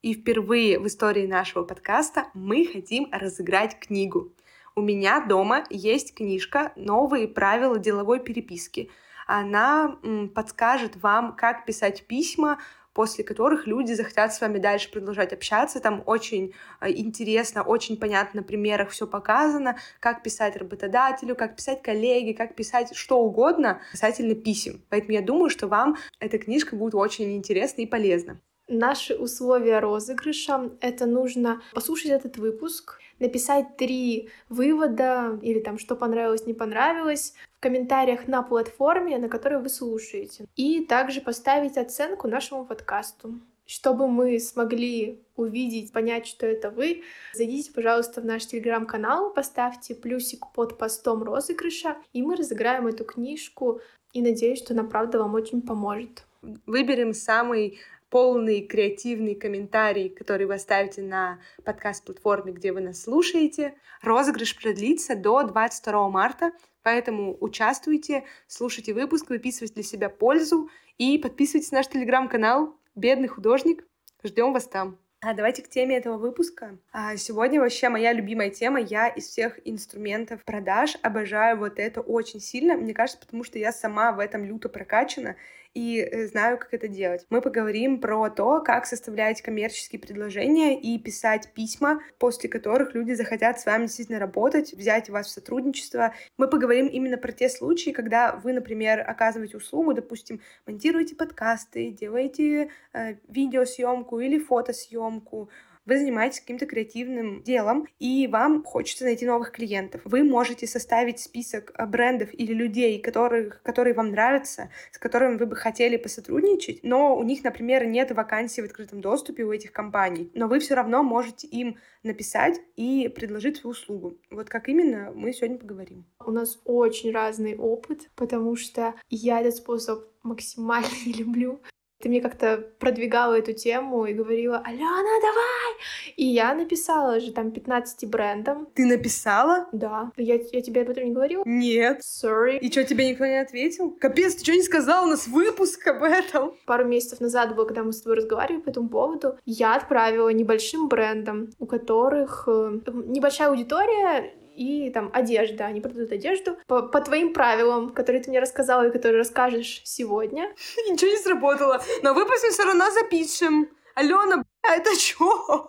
И 0.02 0.14
впервые 0.14 0.78
в 0.78 0.86
истории 0.86 1.26
нашего 1.26 1.64
подкаста 1.64 2.26
мы 2.34 2.66
хотим 2.66 3.08
разыграть 3.10 3.80
книгу. 3.80 4.32
У 4.76 4.80
меня 4.80 5.24
дома 5.26 5.64
есть 5.70 6.14
книжка 6.14 6.72
«Новые 6.76 7.26
правила 7.26 7.80
деловой 7.80 8.20
переписки», 8.20 8.90
она 9.26 9.98
подскажет 10.34 10.96
вам, 10.96 11.34
как 11.36 11.64
писать 11.64 12.06
письма, 12.06 12.58
после 12.94 13.24
которых 13.24 13.66
люди 13.66 13.92
захотят 13.92 14.32
с 14.32 14.40
вами 14.40 14.58
дальше 14.58 14.90
продолжать 14.90 15.32
общаться. 15.32 15.80
Там 15.80 16.02
очень 16.06 16.54
э, 16.80 16.92
интересно, 16.92 17.62
очень 17.62 17.98
понятно 17.98 18.40
на 18.40 18.46
примерах 18.46 18.90
все 18.90 19.06
показано, 19.06 19.76
как 20.00 20.22
писать 20.22 20.56
работодателю, 20.56 21.34
как 21.34 21.56
писать 21.56 21.82
коллеге, 21.82 22.34
как 22.34 22.54
писать 22.54 22.96
что 22.96 23.18
угодно 23.18 23.80
касательно 23.90 24.34
писем. 24.34 24.82
Поэтому 24.88 25.12
я 25.12 25.22
думаю, 25.22 25.50
что 25.50 25.66
вам 25.66 25.96
эта 26.20 26.38
книжка 26.38 26.76
будет 26.76 26.94
очень 26.94 27.36
интересна 27.36 27.82
и 27.82 27.86
полезна. 27.86 28.40
Наши 28.66 29.14
условия 29.14 29.78
розыгрыша— 29.80 30.70
это 30.80 31.04
нужно 31.04 31.60
послушать 31.74 32.12
этот 32.12 32.38
выпуск, 32.38 32.98
написать 33.18 33.76
три 33.76 34.30
вывода 34.48 35.38
или 35.42 35.60
там, 35.60 35.78
что 35.78 35.96
понравилось, 35.96 36.46
не 36.46 36.54
понравилось 36.54 37.34
в 37.56 37.60
комментариях 37.60 38.26
на 38.26 38.42
платформе, 38.42 39.18
на 39.18 39.28
которой 39.28 39.60
вы 39.60 39.68
слушаете. 39.68 40.46
И 40.56 40.84
также 40.84 41.20
поставить 41.20 41.76
оценку 41.76 42.28
нашему 42.28 42.64
подкасту. 42.64 43.40
Чтобы 43.66 44.08
мы 44.08 44.38
смогли 44.40 45.22
увидеть, 45.36 45.90
понять, 45.90 46.26
что 46.26 46.46
это 46.46 46.70
вы, 46.70 47.02
зайдите, 47.32 47.72
пожалуйста, 47.72 48.20
в 48.20 48.24
наш 48.26 48.46
телеграм-канал, 48.46 49.32
поставьте 49.32 49.94
плюсик 49.94 50.52
под 50.52 50.76
постом 50.76 51.22
розыгрыша, 51.22 51.96
и 52.12 52.22
мы 52.22 52.36
разыграем 52.36 52.86
эту 52.86 53.04
книжку, 53.04 53.80
и 54.12 54.20
надеюсь, 54.20 54.58
что 54.58 54.74
она 54.74 54.84
правда 54.84 55.18
вам 55.18 55.34
очень 55.34 55.62
поможет. 55.62 56.26
Выберем 56.66 57.14
самый 57.14 57.78
полный 58.14 58.60
креативный 58.60 59.34
комментарий, 59.34 60.08
который 60.08 60.46
вы 60.46 60.54
оставите 60.54 61.02
на 61.02 61.40
подкаст-платформе, 61.64 62.52
где 62.52 62.70
вы 62.70 62.80
нас 62.80 63.02
слушаете. 63.02 63.74
Розыгрыш 64.02 64.56
продлится 64.56 65.16
до 65.16 65.42
22 65.42 66.10
марта, 66.10 66.52
поэтому 66.84 67.36
участвуйте, 67.40 68.22
слушайте 68.46 68.94
выпуск, 68.94 69.30
выписывайте 69.30 69.74
для 69.74 69.82
себя 69.82 70.08
пользу 70.10 70.70
и 70.96 71.18
подписывайтесь 71.18 71.72
на 71.72 71.78
наш 71.78 71.88
телеграм-канал 71.88 72.76
«Бедный 72.94 73.26
художник». 73.26 73.84
Ждем 74.22 74.52
вас 74.52 74.68
там. 74.68 74.96
А 75.20 75.32
давайте 75.32 75.62
к 75.62 75.68
теме 75.68 75.96
этого 75.96 76.16
выпуска. 76.16 76.78
А 76.92 77.16
сегодня 77.16 77.58
вообще 77.58 77.88
моя 77.88 78.12
любимая 78.12 78.50
тема. 78.50 78.78
Я 78.78 79.08
из 79.08 79.26
всех 79.26 79.58
инструментов 79.64 80.44
продаж 80.44 80.98
обожаю 81.02 81.56
вот 81.56 81.80
это 81.80 82.00
очень 82.00 82.40
сильно. 82.40 82.74
Мне 82.76 82.94
кажется, 82.94 83.18
потому 83.18 83.42
что 83.42 83.58
я 83.58 83.72
сама 83.72 84.12
в 84.12 84.20
этом 84.20 84.44
люто 84.44 84.68
прокачана 84.68 85.34
и 85.74 85.98
э, 85.98 86.28
знаю, 86.28 86.58
как 86.58 86.72
это 86.72 86.88
делать. 86.88 87.26
Мы 87.30 87.40
поговорим 87.40 88.00
про 88.00 88.30
то, 88.30 88.60
как 88.60 88.86
составлять 88.86 89.42
коммерческие 89.42 90.00
предложения 90.00 90.80
и 90.80 90.98
писать 90.98 91.52
письма, 91.52 92.00
после 92.18 92.48
которых 92.48 92.94
люди 92.94 93.12
захотят 93.12 93.60
с 93.60 93.66
вами 93.66 93.86
действительно 93.86 94.20
работать, 94.20 94.72
взять 94.72 95.10
вас 95.10 95.26
в 95.26 95.30
сотрудничество. 95.30 96.14
Мы 96.38 96.48
поговорим 96.48 96.86
именно 96.86 97.18
про 97.18 97.32
те 97.32 97.48
случаи, 97.48 97.90
когда 97.90 98.36
вы, 98.36 98.52
например, 98.52 99.04
оказываете 99.06 99.56
услугу, 99.56 99.94
допустим, 99.94 100.40
монтируете 100.66 101.16
подкасты, 101.16 101.90
делаете 101.90 102.70
э, 102.92 103.14
видеосъемку 103.28 104.20
или 104.20 104.38
фотосъемку, 104.38 105.50
вы 105.86 105.98
занимаетесь 105.98 106.40
каким-то 106.40 106.66
креативным 106.66 107.42
делом, 107.42 107.86
и 107.98 108.26
вам 108.26 108.62
хочется 108.64 109.04
найти 109.04 109.26
новых 109.26 109.52
клиентов. 109.52 110.00
Вы 110.04 110.24
можете 110.24 110.66
составить 110.66 111.20
список 111.20 111.72
э, 111.76 111.86
брендов 111.86 112.30
или 112.32 112.52
людей, 112.52 113.00
которых, 113.00 113.62
которые 113.62 113.94
вам 113.94 114.10
нравятся, 114.10 114.70
с 114.92 114.98
которыми 114.98 115.36
вы 115.36 115.46
бы 115.46 115.56
хотели 115.56 115.96
посотрудничать, 115.96 116.80
но 116.82 117.16
у 117.16 117.22
них, 117.22 117.44
например, 117.44 117.86
нет 117.86 118.10
вакансий 118.12 118.62
в 118.62 118.64
открытом 118.64 119.00
доступе 119.00 119.44
у 119.44 119.52
этих 119.52 119.72
компаний, 119.72 120.30
но 120.34 120.48
вы 120.48 120.60
все 120.60 120.74
равно 120.74 121.02
можете 121.02 121.46
им 121.46 121.76
написать 122.02 122.60
и 122.76 123.08
предложить 123.08 123.58
свою 123.58 123.72
услугу. 123.72 124.18
Вот 124.30 124.48
как 124.48 124.68
именно, 124.68 125.12
мы 125.14 125.32
сегодня 125.32 125.58
поговорим. 125.58 126.04
У 126.24 126.30
нас 126.30 126.60
очень 126.64 127.12
разный 127.12 127.56
опыт, 127.56 128.10
потому 128.14 128.56
что 128.56 128.94
я 129.08 129.40
этот 129.40 129.56
способ 129.56 130.04
максимально 130.22 130.88
не 131.06 131.12
люблю 131.12 131.60
ты 132.04 132.10
мне 132.10 132.20
как-то 132.20 132.62
продвигала 132.78 133.38
эту 133.38 133.54
тему 133.54 134.04
и 134.04 134.12
говорила, 134.12 134.58
Алена, 134.62 135.20
давай! 135.22 135.74
И 136.16 136.26
я 136.26 136.54
написала 136.54 137.18
же 137.18 137.32
там 137.32 137.50
15 137.50 138.10
брендам. 138.10 138.68
Ты 138.74 138.84
написала? 138.84 139.68
Да. 139.72 140.12
Я, 140.18 140.34
я 140.34 140.60
тебе 140.60 140.82
об 140.82 140.90
этом 140.90 141.04
не 141.04 141.12
говорила? 141.12 141.42
Нет. 141.46 142.02
Sorry. 142.02 142.58
И 142.58 142.70
что, 142.70 142.84
тебе 142.84 143.08
никто 143.08 143.24
не 143.24 143.40
ответил? 143.40 143.90
Капец, 143.90 144.34
ты 144.34 144.42
что 144.42 144.52
не 144.52 144.62
сказал? 144.62 145.04
У 145.04 145.08
нас 145.08 145.26
выпуск 145.26 145.86
об 145.86 146.02
этом. 146.02 146.52
Пару 146.66 146.84
месяцев 146.84 147.20
назад 147.20 147.56
было, 147.56 147.64
когда 147.64 147.82
мы 147.82 147.94
с 147.94 148.02
тобой 148.02 148.18
разговаривали 148.18 148.60
по 148.60 148.68
этому 148.68 148.90
поводу, 148.90 149.38
я 149.46 149.74
отправила 149.74 150.28
небольшим 150.28 150.88
брендам, 150.88 151.52
у 151.58 151.64
которых 151.64 152.44
э, 152.46 152.80
небольшая 153.06 153.48
аудитория, 153.48 154.34
и 154.56 154.90
там 154.90 155.10
одежда. 155.12 155.66
Они 155.66 155.80
продают 155.80 156.12
одежду 156.12 156.56
по, 156.66 156.82
по 156.82 157.00
твоим 157.00 157.32
правилам, 157.32 157.92
которые 157.92 158.22
ты 158.22 158.30
мне 158.30 158.40
рассказала 158.40 158.86
и 158.86 158.92
которые 158.92 159.18
расскажешь 159.18 159.82
сегодня. 159.84 160.54
Ничего 160.88 161.10
не 161.10 161.18
сработало. 161.18 161.82
Но 162.02 162.14
выпуск 162.14 162.44
мы 162.44 162.50
все 162.50 162.64
равно 162.64 162.90
запишем. 162.90 163.68
Алена, 163.94 164.36
бля, 164.36 164.76
это 164.76 164.94
что? 164.98 165.68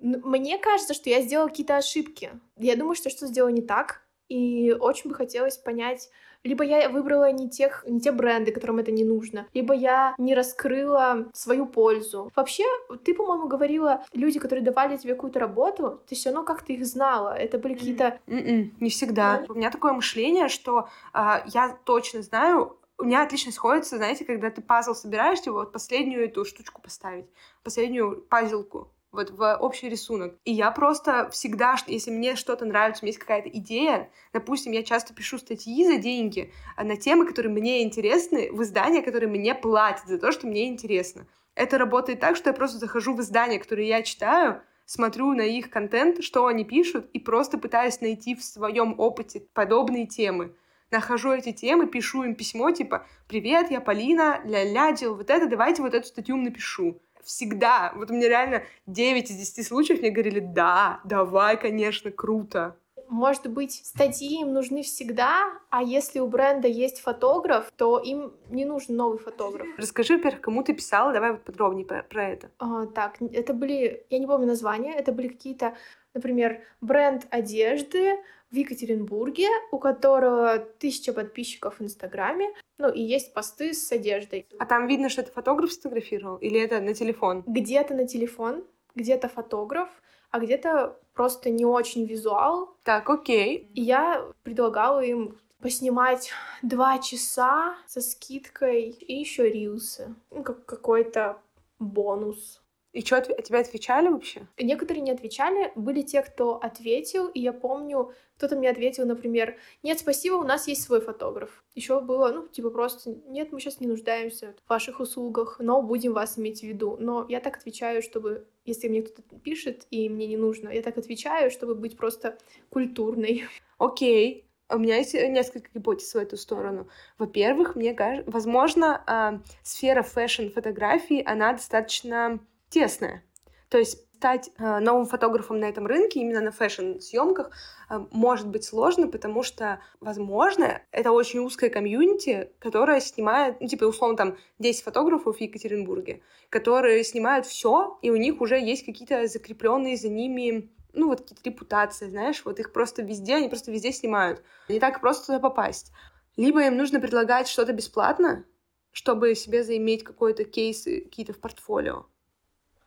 Мне 0.00 0.58
кажется, 0.58 0.94
что 0.94 1.10
я 1.10 1.22
сделала 1.22 1.48
какие-то 1.48 1.76
ошибки. 1.76 2.32
Я 2.56 2.76
думаю, 2.76 2.96
что 2.96 3.10
что 3.10 3.26
сделала 3.26 3.50
не 3.50 3.62
так. 3.62 4.02
И 4.28 4.72
очень 4.72 5.10
бы 5.10 5.14
хотелось 5.14 5.58
понять, 5.58 6.08
либо 6.44 6.64
я 6.64 6.88
выбрала 6.88 7.30
не, 7.30 7.48
тех, 7.48 7.84
не 7.86 8.00
те 8.00 8.12
бренды, 8.12 8.52
которым 8.52 8.78
это 8.78 8.90
не 8.90 9.04
нужно, 9.04 9.46
либо 9.54 9.74
я 9.74 10.14
не 10.18 10.34
раскрыла 10.34 11.26
свою 11.32 11.66
пользу. 11.66 12.30
Вообще, 12.34 12.64
ты, 13.04 13.14
по-моему, 13.14 13.48
говорила, 13.48 14.04
люди, 14.12 14.38
которые 14.38 14.64
давали 14.64 14.96
тебе 14.96 15.14
какую-то 15.14 15.38
работу, 15.40 16.00
ты 16.08 16.14
все 16.14 16.30
равно 16.30 16.44
как-то 16.44 16.72
их 16.72 16.84
знала. 16.86 17.34
Это 17.34 17.58
были 17.58 17.74
какие-то... 17.74 18.18
М-м, 18.26 18.74
не 18.80 18.90
всегда. 18.90 19.38
Да? 19.38 19.46
У 19.48 19.54
меня 19.54 19.70
такое 19.70 19.92
мышление, 19.92 20.48
что 20.48 20.88
э, 21.14 21.42
я 21.46 21.76
точно 21.84 22.22
знаю, 22.22 22.76
у 22.98 23.04
меня 23.04 23.22
отлично 23.22 23.52
сходится, 23.52 23.96
знаете, 23.96 24.24
когда 24.24 24.50
ты 24.50 24.62
пазл 24.62 24.94
собираешь, 24.94 25.40
типа 25.40 25.54
вот 25.54 25.72
последнюю 25.72 26.24
эту 26.24 26.44
штучку 26.44 26.80
поставить, 26.80 27.26
последнюю 27.62 28.22
пазлку 28.28 28.88
вот 29.12 29.30
в 29.30 29.56
общий 29.56 29.88
рисунок. 29.88 30.34
И 30.44 30.52
я 30.52 30.70
просто 30.70 31.28
всегда, 31.30 31.76
если 31.86 32.10
мне 32.10 32.34
что-то 32.34 32.64
нравится, 32.64 33.02
у 33.02 33.04
меня 33.04 33.10
есть 33.10 33.18
какая-то 33.18 33.50
идея, 33.50 34.10
допустим, 34.32 34.72
я 34.72 34.82
часто 34.82 35.14
пишу 35.14 35.38
статьи 35.38 35.84
за 35.84 35.98
деньги 35.98 36.52
а, 36.76 36.84
на 36.84 36.96
темы, 36.96 37.26
которые 37.26 37.52
мне 37.52 37.82
интересны, 37.82 38.50
в 38.50 38.62
издания, 38.62 39.02
которые 39.02 39.28
мне 39.28 39.54
платят 39.54 40.06
за 40.08 40.18
то, 40.18 40.32
что 40.32 40.46
мне 40.46 40.66
интересно. 40.66 41.26
Это 41.54 41.76
работает 41.76 42.20
так, 42.20 42.36
что 42.36 42.48
я 42.48 42.54
просто 42.54 42.78
захожу 42.78 43.14
в 43.14 43.20
издания, 43.20 43.58
которые 43.58 43.88
я 43.88 44.02
читаю, 44.02 44.62
смотрю 44.86 45.34
на 45.34 45.42
их 45.42 45.68
контент, 45.68 46.24
что 46.24 46.46
они 46.46 46.64
пишут, 46.64 47.08
и 47.12 47.20
просто 47.20 47.58
пытаюсь 47.58 48.00
найти 48.00 48.34
в 48.34 48.42
своем 48.42 48.94
опыте 48.98 49.46
подобные 49.52 50.06
темы. 50.06 50.54
Нахожу 50.90 51.32
эти 51.32 51.52
темы, 51.52 51.86
пишу 51.86 52.24
им 52.24 52.34
письмо, 52.34 52.70
типа 52.70 53.06
«Привет, 53.28 53.70
я 53.70 53.80
Полина, 53.80 54.40
ля-ля, 54.44 54.92
делал 54.92 55.16
вот 55.16 55.30
это, 55.30 55.46
давайте 55.46 55.82
вот 55.82 55.94
эту 55.94 56.06
статью 56.06 56.36
напишу» 56.36 57.00
всегда, 57.24 57.92
вот 57.96 58.10
у 58.10 58.14
меня 58.14 58.28
реально 58.28 58.62
9 58.86 59.30
из 59.30 59.36
10 59.36 59.66
случаев 59.66 60.00
мне 60.00 60.10
говорили, 60.10 60.40
да, 60.40 61.00
давай, 61.04 61.56
конечно, 61.58 62.10
круто. 62.10 62.76
Может 63.08 63.46
быть, 63.48 63.84
статьи 63.84 64.40
им 64.40 64.54
нужны 64.54 64.82
всегда, 64.82 65.52
а 65.68 65.82
если 65.82 66.18
у 66.18 66.26
бренда 66.26 66.66
есть 66.66 67.00
фотограф, 67.00 67.70
то 67.76 67.98
им 67.98 68.32
не 68.48 68.64
нужен 68.64 68.96
новый 68.96 69.18
фотограф. 69.18 69.66
Расскажи, 69.76 70.16
во-первых, 70.16 70.40
кому 70.40 70.62
ты 70.62 70.72
писала, 70.72 71.12
давай 71.12 71.32
вот 71.32 71.42
подробнее 71.44 71.84
про, 71.84 72.02
про 72.04 72.30
это. 72.30 72.50
А, 72.58 72.86
так, 72.86 73.16
это 73.20 73.52
были, 73.52 74.06
я 74.08 74.18
не 74.18 74.26
помню 74.26 74.46
название, 74.46 74.94
это 74.94 75.12
были 75.12 75.28
какие-то, 75.28 75.76
например, 76.14 76.62
бренд 76.80 77.26
одежды, 77.28 78.16
в 78.52 78.56
Екатеринбурге, 78.56 79.48
у 79.70 79.78
которого 79.78 80.58
тысяча 80.78 81.12
подписчиков 81.12 81.78
в 81.78 81.82
Инстаграме, 81.82 82.52
ну 82.78 82.92
и 82.92 83.00
есть 83.00 83.32
посты 83.32 83.72
с 83.72 83.90
одеждой. 83.90 84.46
А 84.58 84.66
там 84.66 84.86
видно, 84.86 85.08
что 85.08 85.22
это 85.22 85.32
фотограф 85.32 85.72
сфотографировал 85.72 86.36
или 86.36 86.60
это 86.60 86.80
на 86.80 86.94
телефон? 86.94 87.42
Где-то 87.46 87.94
на 87.94 88.06
телефон, 88.06 88.64
где-то 88.94 89.28
фотограф, 89.28 89.88
а 90.30 90.38
где-то 90.38 90.98
просто 91.14 91.50
не 91.50 91.64
очень 91.64 92.04
визуал. 92.04 92.76
Так, 92.84 93.08
окей. 93.08 93.70
И 93.74 93.82
я 93.82 94.24
предлагала 94.42 95.00
им 95.00 95.36
поснимать 95.60 96.30
два 96.62 96.98
часа 96.98 97.76
со 97.86 98.00
скидкой 98.00 98.90
и 98.90 99.14
еще 99.14 99.48
рилсы. 99.48 100.14
Ну, 100.30 100.42
как 100.42 100.66
какой-то 100.66 101.38
бонус. 101.78 102.61
И 102.92 103.00
что, 103.00 103.22
тебе 103.22 103.58
отвечали 103.58 104.08
вообще? 104.08 104.46
Некоторые 104.58 105.02
не 105.02 105.10
отвечали. 105.10 105.72
Были 105.74 106.02
те, 106.02 106.22
кто 106.22 106.56
ответил, 106.56 107.28
и 107.28 107.40
я 107.40 107.54
помню, 107.54 108.12
кто-то 108.36 108.54
мне 108.54 108.68
ответил, 108.68 109.06
например, 109.06 109.56
«Нет, 109.82 109.98
спасибо, 109.98 110.34
у 110.34 110.42
нас 110.42 110.68
есть 110.68 110.82
свой 110.82 111.00
фотограф». 111.00 111.64
Еще 111.74 112.00
было, 112.00 112.28
ну, 112.28 112.48
типа 112.48 112.68
просто 112.70 113.16
«Нет, 113.28 113.50
мы 113.50 113.60
сейчас 113.60 113.80
не 113.80 113.86
нуждаемся 113.86 114.54
в 114.66 114.68
ваших 114.68 115.00
услугах, 115.00 115.56
но 115.58 115.80
будем 115.80 116.12
вас 116.12 116.38
иметь 116.38 116.60
в 116.60 116.64
виду». 116.64 116.98
Но 117.00 117.24
я 117.30 117.40
так 117.40 117.56
отвечаю, 117.56 118.02
чтобы, 118.02 118.46
если 118.66 118.88
мне 118.88 119.02
кто-то 119.02 119.36
пишет, 119.36 119.86
и 119.90 120.10
мне 120.10 120.26
не 120.26 120.36
нужно, 120.36 120.68
я 120.68 120.82
так 120.82 120.98
отвечаю, 120.98 121.50
чтобы 121.50 121.74
быть 121.74 121.96
просто 121.96 122.36
культурной. 122.68 123.44
Окей. 123.78 124.46
У 124.68 124.78
меня 124.78 124.96
есть 124.96 125.12
несколько 125.14 125.70
гипотез 125.74 126.14
в 126.14 126.16
эту 126.16 126.36
сторону. 126.36 126.88
Во-первых, 127.18 127.76
мне 127.76 127.92
кажется, 127.94 128.30
возможно, 128.30 129.04
э, 129.06 129.38
сфера 129.62 130.02
фэшн-фотографии, 130.02 131.22
она 131.26 131.52
достаточно 131.52 132.40
тесная. 132.72 133.22
То 133.68 133.78
есть 133.78 133.98
стать 134.22 134.50
э, 134.56 134.78
новым 134.78 135.06
фотографом 135.06 135.58
на 135.58 135.64
этом 135.64 135.84
рынке, 135.84 136.20
именно 136.20 136.40
на 136.40 136.52
фэшн-съемках, 136.52 137.50
э, 137.90 137.98
может 138.12 138.46
быть 138.46 138.62
сложно, 138.62 139.08
потому 139.08 139.42
что, 139.42 139.80
возможно, 140.00 140.80
это 140.92 141.10
очень 141.10 141.40
узкая 141.40 141.70
комьюнити, 141.70 142.52
которая 142.60 143.00
снимает, 143.00 143.60
ну, 143.60 143.66
типа, 143.66 143.84
условно, 143.84 144.16
там, 144.16 144.36
10 144.60 144.84
фотографов 144.84 145.38
в 145.38 145.40
Екатеринбурге, 145.40 146.22
которые 146.50 147.02
снимают 147.02 147.46
все, 147.46 147.98
и 148.00 148.10
у 148.10 148.16
них 148.16 148.40
уже 148.40 148.60
есть 148.60 148.86
какие-то 148.86 149.26
закрепленные 149.26 149.96
за 149.96 150.08
ними 150.08 150.70
ну, 150.92 151.08
вот 151.08 151.22
какие-то 151.22 151.50
репутации, 151.50 152.08
знаешь, 152.08 152.44
вот 152.44 152.60
их 152.60 152.72
просто 152.72 153.02
везде, 153.02 153.36
они 153.36 153.48
просто 153.48 153.72
везде 153.72 153.92
снимают. 153.92 154.42
Не 154.68 154.78
так 154.78 155.00
просто 155.00 155.26
туда 155.26 155.40
попасть. 155.40 155.90
Либо 156.36 156.62
им 156.64 156.76
нужно 156.76 157.00
предлагать 157.00 157.48
что-то 157.48 157.72
бесплатно, 157.72 158.44
чтобы 158.92 159.34
себе 159.34 159.64
заиметь 159.64 160.04
какой-то 160.04 160.44
кейс, 160.44 160.84
какие-то 160.84 161.32
в 161.32 161.40
портфолио. 161.40 162.06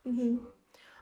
Угу. 0.06 0.40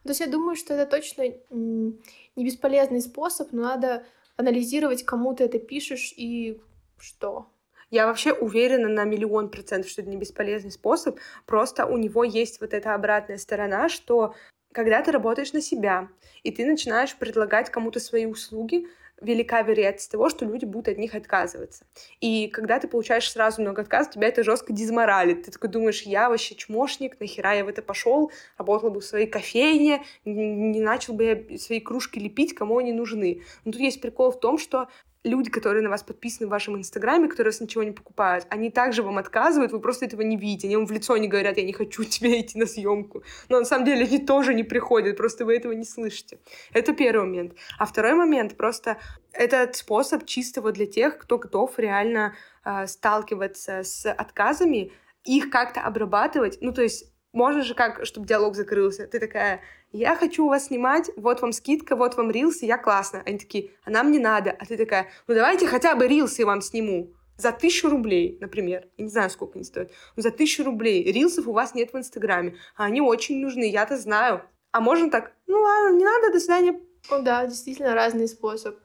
То 0.04 0.10
есть 0.10 0.20
я 0.20 0.28
думаю, 0.28 0.56
что 0.56 0.74
это 0.74 0.90
точно 0.90 1.24
не 1.50 2.46
бесполезный 2.46 3.02
способ, 3.02 3.52
но 3.52 3.64
надо 3.64 4.06
анализировать, 4.36 5.04
кому 5.04 5.34
ты 5.34 5.46
это 5.46 5.60
пишешь 5.60 6.14
и 6.18 6.60
что. 6.98 7.48
Я 7.90 8.08
вообще 8.08 8.34
уверена 8.34 8.90
на 8.90 9.04
миллион 9.04 9.50
процентов, 9.50 9.92
что 9.92 10.02
это 10.02 10.10
не 10.10 10.18
бесполезный 10.18 10.72
способ. 10.72 11.20
Просто 11.46 11.86
у 11.86 11.98
него 11.98 12.24
есть 12.24 12.60
вот 12.60 12.74
эта 12.74 12.96
обратная 12.96 13.38
сторона, 13.38 13.88
что 13.88 14.34
когда 14.72 15.04
ты 15.04 15.12
работаешь 15.12 15.54
на 15.54 15.62
себя, 15.62 16.10
и 16.42 16.52
ты 16.52 16.66
начинаешь 16.66 17.16
предлагать 17.16 17.70
кому-то 17.70 18.00
свои 18.00 18.26
услуги, 18.26 18.88
велика 19.24 19.62
вероятность 19.62 20.12
того, 20.12 20.30
что 20.30 20.46
люди 20.46 20.66
будут 20.66 20.90
от 20.90 20.98
них 20.98 21.16
отказываться. 21.16 21.86
И 22.20 22.48
когда 22.48 22.80
ты 22.80 22.88
получаешь 22.88 23.32
сразу 23.32 23.62
много 23.62 23.82
отказов, 23.82 24.14
тебя 24.14 24.28
это 24.28 24.44
жестко 24.44 24.74
дизморалит. 24.74 25.44
Ты 25.44 25.52
такой 25.52 25.70
думаешь, 25.70 26.04
я 26.04 26.30
вообще 26.30 26.56
чмошник, 26.56 27.20
нахера 27.20 27.54
я 27.56 27.66
в 27.66 27.68
это 27.68 27.82
пошел, 27.82 28.32
работал 28.58 28.92
бы 28.92 29.02
в 29.02 29.06
своей 29.06 29.28
кофейне, 29.28 30.04
не 30.26 30.82
начал 30.82 31.14
бы 31.14 31.24
я 31.24 31.58
свои 31.58 31.80
кружки 31.80 32.20
лепить, 32.20 32.54
кому 32.54 32.78
они 32.78 32.94
нужны. 32.94 33.42
Но 33.66 33.72
тут 33.72 33.82
есть 33.82 34.02
прикол 34.02 34.32
в 34.32 34.40
том, 34.40 34.58
что 34.58 34.90
люди, 35.24 35.50
которые 35.50 35.84
на 35.84 35.90
вас 35.90 36.04
подписаны 36.04 36.48
в 36.48 36.50
вашем 36.50 36.78
инстаграме, 36.78 37.28
которые 37.28 37.52
вас 37.52 37.62
ничего 37.62 37.84
не 37.84 37.92
покупают, 37.92 38.46
они 38.50 38.70
также 38.70 39.04
вам 39.04 39.18
отказывают, 39.18 39.72
вы 39.72 39.80
просто 39.80 40.06
этого 40.06 40.22
не 40.22 40.38
видите. 40.38 40.68
Они 40.68 40.76
вам 40.76 40.86
в 40.86 40.92
лицо 40.92 41.16
не 41.18 41.28
говорят, 41.28 41.58
я 41.58 41.64
не 41.64 41.74
хочу 41.74 42.04
тебе 42.06 42.42
идти 42.42 42.58
на 42.60 42.66
съемку. 42.66 43.24
Но 43.50 43.60
на 43.60 43.66
самом 43.66 43.86
деле 43.86 44.06
они 44.06 44.20
тоже 44.20 44.54
не 44.54 44.64
приходят, 44.64 45.18
просто 45.18 45.46
вы 45.46 45.56
этого 45.56 45.74
не 45.74 45.86
слышите. 45.86 46.40
Это 46.74 46.94
первый 46.94 47.26
момент. 47.26 47.54
А 47.78 47.86
второй 47.86 48.14
момент, 48.14 48.58
просто 48.58 48.98
этот 49.32 49.76
способ 49.76 50.26
чистого 50.26 50.72
для 50.72 50.86
тех, 50.86 51.18
кто 51.18 51.38
готов 51.38 51.80
реально 51.80 52.36
э, 52.66 52.88
сталкиваться 52.88 53.84
с 53.84 54.12
отказами, 54.12 54.92
их 55.24 55.50
как-то 55.50 55.82
обрабатывать. 55.82 56.58
Ну, 56.62 56.74
то 56.74 56.82
есть 56.82 57.13
можно 57.34 57.64
же 57.64 57.74
как, 57.74 58.06
чтобы 58.06 58.28
диалог 58.28 58.56
закрылся. 58.56 59.08
Ты 59.08 59.20
такая, 59.20 59.62
я 59.92 60.16
хочу 60.16 60.46
у 60.46 60.50
вас 60.50 60.68
снимать, 60.68 61.10
вот 61.18 61.42
вам 61.42 61.52
скидка, 61.52 61.96
вот 61.96 62.16
вам 62.16 62.32
рилсы, 62.32 62.66
я 62.66 62.78
классно. 62.78 63.24
Они 63.26 63.40
такие, 63.40 63.72
а 63.84 63.90
нам 63.90 64.12
не 64.12 64.20
надо. 64.20 64.52
А 64.52 64.66
ты 64.66 64.78
такая, 64.78 65.10
ну 65.28 65.34
давайте 65.34 65.68
хотя 65.68 65.96
бы 65.96 66.08
рилсы 66.08 66.46
вам 66.46 66.62
сниму. 66.62 67.12
За 67.36 67.52
тысячу 67.52 67.90
рублей, 67.90 68.38
например. 68.40 68.88
Я 68.98 69.06
не 69.06 69.10
знаю, 69.10 69.32
сколько 69.32 69.56
они 69.56 69.64
стоят. 69.64 69.92
Но 70.16 70.22
за 70.22 70.30
тысячу 70.30 70.64
рублей. 70.64 71.12
Рилсов 71.12 71.48
у 71.48 71.54
вас 71.54 71.74
нет 71.74 71.92
в 71.92 71.98
Инстаграме. 71.98 72.56
А 72.78 72.86
они 72.86 73.02
очень 73.02 73.42
нужны, 73.42 73.70
я-то 73.70 73.98
знаю. 73.98 74.44
А 74.72 74.80
можно 74.80 75.10
так, 75.10 75.34
ну 75.48 75.60
ладно, 75.60 75.98
не 75.98 76.06
надо, 76.06 76.32
до 76.32 76.40
свидания. 76.40 76.80
Ну 77.10 77.24
да, 77.24 77.46
действительно 77.48 77.96
разный 77.96 78.28
способ. 78.28 78.78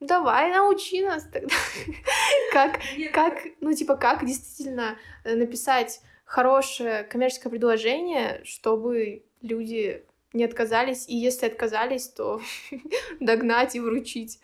Давай, 0.00 0.50
научи 0.50 1.02
нас 1.02 1.24
тогда. 1.32 1.54
как, 2.52 2.78
как, 3.12 3.38
ну 3.60 3.72
типа, 3.72 3.96
как 3.96 4.26
действительно 4.26 4.98
э, 5.24 5.34
написать 5.34 6.02
хорошее 6.24 7.04
коммерческое 7.04 7.50
предложение, 7.50 8.42
чтобы 8.44 9.24
люди 9.40 10.04
не 10.32 10.44
отказались, 10.44 11.08
и 11.08 11.16
если 11.16 11.46
отказались, 11.46 12.08
то 12.08 12.40
догнать 13.20 13.76
и 13.76 13.80
вручить. 13.80 14.40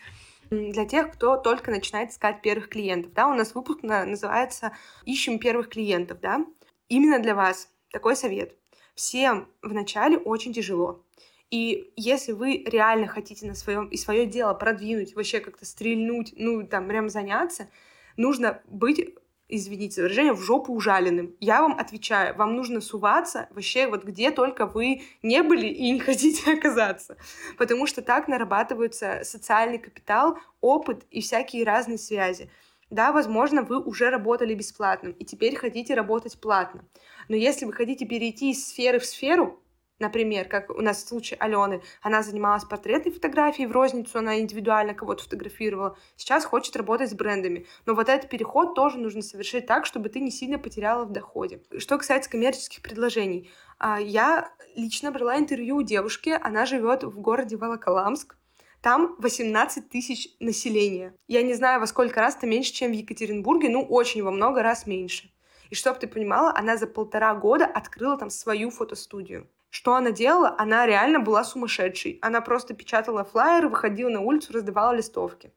Для 0.51 0.85
тех, 0.85 1.13
кто 1.13 1.37
только 1.37 1.71
начинает 1.71 2.11
искать 2.11 2.43
первых 2.43 2.69
клиентов, 2.69 3.13
да, 3.13 3.29
у 3.29 3.35
нас 3.35 3.55
выпуск 3.55 3.83
называется 3.83 4.73
«Ищем 5.05 5.39
первых 5.39 5.69
клиентов», 5.69 6.19
да. 6.21 6.45
Именно 6.89 7.21
для 7.21 7.35
вас 7.37 7.69
такой 7.93 8.17
совет. 8.17 8.57
Всем 8.95 9.49
вначале 9.63 10.19
очень 10.19 10.53
тяжело. 10.53 11.05
И 11.51 11.93
если 11.97 12.33
вы 12.33 12.65
реально 12.65 13.09
хотите 13.09 13.47
на 13.47 13.55
своем 13.55 13.87
и 13.89 13.97
свое 13.97 14.27
дело 14.27 14.55
продвинуть, 14.55 15.15
вообще 15.15 15.41
как-то 15.41 15.65
стрельнуть, 15.65 16.33
ну, 16.37 16.67
там, 16.67 16.87
прям 16.87 17.09
заняться, 17.09 17.69
нужно 18.17 18.61
быть 18.67 19.15
извините 19.51 19.97
за 19.97 20.03
выражение, 20.03 20.33
в 20.33 20.41
жопу 20.41 20.73
ужаленным. 20.73 21.35
Я 21.41 21.63
вам 21.63 21.79
отвечаю, 21.79 22.37
вам 22.37 22.55
нужно 22.55 22.81
суваться 22.81 23.49
вообще 23.51 23.87
вот 23.89 24.05
где 24.05 24.31
только 24.31 24.67
вы 24.67 25.03
не 25.23 25.43
были 25.43 25.67
и 25.67 25.91
не 25.91 26.01
хотите 26.01 26.53
оказаться. 26.53 27.17
Потому 27.59 27.87
что 27.87 28.03
так 28.03 28.29
нарабатывается 28.29 29.21
социальный 29.25 29.79
капитал, 29.79 30.39
опыт 30.61 31.05
и 31.11 31.21
всякие 31.21 31.65
разные 31.65 31.99
связи. 31.99 32.51
Да, 32.91 33.13
возможно, 33.13 33.63
вы 33.63 33.81
уже 33.81 34.11
работали 34.11 34.53
бесплатно 34.55 35.09
и 35.09 35.25
теперь 35.25 35.57
хотите 35.57 35.95
работать 35.95 36.41
платно. 36.41 36.85
Но 37.29 37.37
если 37.37 37.65
вы 37.65 37.73
хотите 37.73 38.05
перейти 38.05 38.51
из 38.51 38.67
сферы 38.67 38.99
в 38.99 39.07
сферу, 39.07 39.63
Например, 40.01 40.49
как 40.49 40.71
у 40.71 40.81
нас 40.81 41.05
в 41.05 41.09
случае 41.09 41.37
Алены, 41.41 41.83
она 42.01 42.23
занималась 42.23 42.65
портретной 42.65 43.13
фотографией, 43.13 43.69
в 43.69 43.73
розницу 43.73 44.19
она 44.19 44.41
индивидуально 44.41 44.95
кого-то 44.95 45.25
фотографировала, 45.25 45.97
сейчас 46.17 46.47
хочет 46.47 46.75
работать 46.75 47.11
с 47.11 47.15
брендами. 47.15 47.67
Но 47.85 47.95
вот 47.95 48.09
этот 48.09 48.31
переход 48.31 48.75
тоже 48.75 48.97
нужно 48.97 49.21
совершить 49.21 49.67
так, 49.67 49.85
чтобы 49.85 50.09
ты 50.09 50.21
не 50.21 50.31
сильно 50.31 50.59
потеряла 50.59 51.05
в 51.05 51.13
доходе. 51.13 51.61
Что 51.77 51.99
касается 51.99 52.31
коммерческих 52.31 52.83
предложений, 52.83 53.51
а, 53.79 54.01
я 54.01 54.51
лично 54.75 55.13
брала 55.13 55.39
интервью 55.39 55.77
у 55.77 55.83
девушки, 55.83 56.37
она 56.41 56.65
живет 56.65 57.05
в 57.05 57.21
городе 57.21 57.59
Волоколамск, 57.59 58.37
там 58.81 59.17
18 59.19 59.91
тысяч 59.91 60.35
населения. 60.41 61.15
Я 61.29 61.43
не 61.43 61.53
знаю, 61.53 61.79
во 61.79 61.87
сколько 61.87 62.21
раз 62.21 62.37
это 62.37 62.47
меньше, 62.47 62.73
чем 62.73 62.93
в 62.93 62.95
Екатеринбурге, 62.95 63.69
ну, 63.69 63.83
очень 63.83 64.23
во 64.23 64.31
много 64.31 64.63
раз 64.63 64.87
меньше. 64.87 65.31
И 65.69 65.75
чтобы 65.75 65.99
ты 65.99 66.09
понимала, 66.09 66.57
она 66.57 66.79
за 66.79 66.87
полтора 66.87 67.35
года 67.35 67.67
открыла 67.67 68.17
там 68.17 68.31
свою 68.31 68.71
фотостудию. 68.71 69.47
Что 69.71 69.95
она 69.95 70.11
делала? 70.11 70.55
Она 70.59 70.85
реально 70.85 71.21
была 71.21 71.45
сумасшедшей. 71.45 72.19
Она 72.23 72.41
просто 72.41 72.75
печатала 72.75 73.25
флайеры, 73.25 73.69
выходила 73.69 74.11
на 74.11 74.21
улицу, 74.21 74.53
раздавала 74.53 74.93
листовки. 74.93 75.53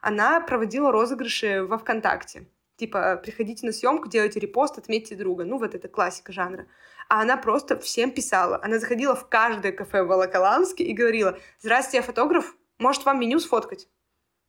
Она 0.00 0.40
проводила 0.40 0.90
розыгрыши 0.90 1.62
во 1.62 1.78
ВКонтакте. 1.78 2.48
Типа, 2.76 3.16
приходите 3.16 3.66
на 3.66 3.72
съемку, 3.72 4.08
делайте 4.08 4.40
репост, 4.40 4.78
отметьте 4.78 5.16
друга. 5.16 5.44
Ну, 5.44 5.58
вот 5.58 5.74
это 5.74 5.88
классика 5.88 6.32
жанра. 6.32 6.66
А 7.08 7.20
она 7.20 7.36
просто 7.36 7.78
всем 7.78 8.10
писала. 8.10 8.60
Она 8.62 8.78
заходила 8.78 9.14
в 9.14 9.28
каждое 9.28 9.72
кафе 9.72 10.02
в 10.02 10.06
Волоколамске 10.06 10.84
и 10.84 10.94
говорила, 10.94 11.38
«Здрасте, 11.58 11.98
я 11.98 12.02
фотограф, 12.02 12.54
может 12.78 13.04
вам 13.04 13.20
меню 13.20 13.38
сфоткать?» 13.40 13.88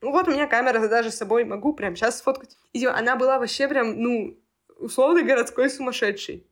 Ну 0.02 0.12
вот 0.12 0.28
у 0.28 0.32
меня 0.32 0.48
камера 0.48 0.88
даже 0.88 1.12
с 1.12 1.18
собой, 1.18 1.44
могу 1.44 1.74
прямо 1.74 1.96
сейчас 1.96 2.20
сфоткать. 2.20 2.56
И 2.72 2.86
она 2.86 3.16
была 3.18 3.38
вообще 3.38 3.68
прям, 3.68 4.00
ну, 4.00 4.40
условно 4.78 5.24
городской 5.24 5.70
сумасшедший. 5.70 6.48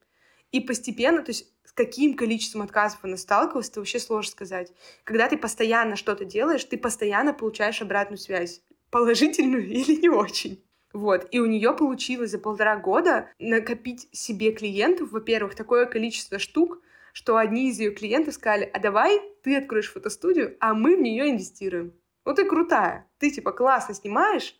И 0.50 0.60
постепенно, 0.60 1.22
то 1.22 1.30
есть 1.30 1.50
каким 1.78 2.14
количеством 2.14 2.62
отказов 2.62 2.98
она 3.02 3.16
сталкивалась, 3.16 3.70
это 3.70 3.78
вообще 3.78 4.00
сложно 4.00 4.32
сказать. 4.32 4.72
Когда 5.04 5.28
ты 5.28 5.38
постоянно 5.38 5.94
что-то 5.94 6.24
делаешь, 6.24 6.64
ты 6.64 6.76
постоянно 6.76 7.32
получаешь 7.32 7.80
обратную 7.80 8.18
связь. 8.18 8.62
Положительную 8.90 9.64
или 9.68 9.94
не 9.94 10.08
очень. 10.08 10.60
Вот. 10.92 11.28
И 11.30 11.38
у 11.38 11.46
нее 11.46 11.72
получилось 11.72 12.32
за 12.32 12.40
полтора 12.40 12.76
года 12.78 13.28
накопить 13.38 14.08
себе 14.10 14.50
клиентов, 14.50 15.12
во-первых, 15.12 15.54
такое 15.54 15.86
количество 15.86 16.40
штук, 16.40 16.82
что 17.12 17.36
одни 17.36 17.70
из 17.70 17.78
ее 17.78 17.92
клиентов 17.92 18.34
сказали, 18.34 18.68
а 18.74 18.80
давай 18.80 19.20
ты 19.44 19.56
откроешь 19.56 19.92
фотостудию, 19.92 20.56
а 20.58 20.74
мы 20.74 20.96
в 20.96 21.00
нее 21.00 21.30
инвестируем. 21.30 21.92
Вот 22.24 22.36
ты 22.36 22.44
крутая. 22.44 23.06
Ты 23.18 23.30
типа 23.30 23.52
классно 23.52 23.94
снимаешь, 23.94 24.56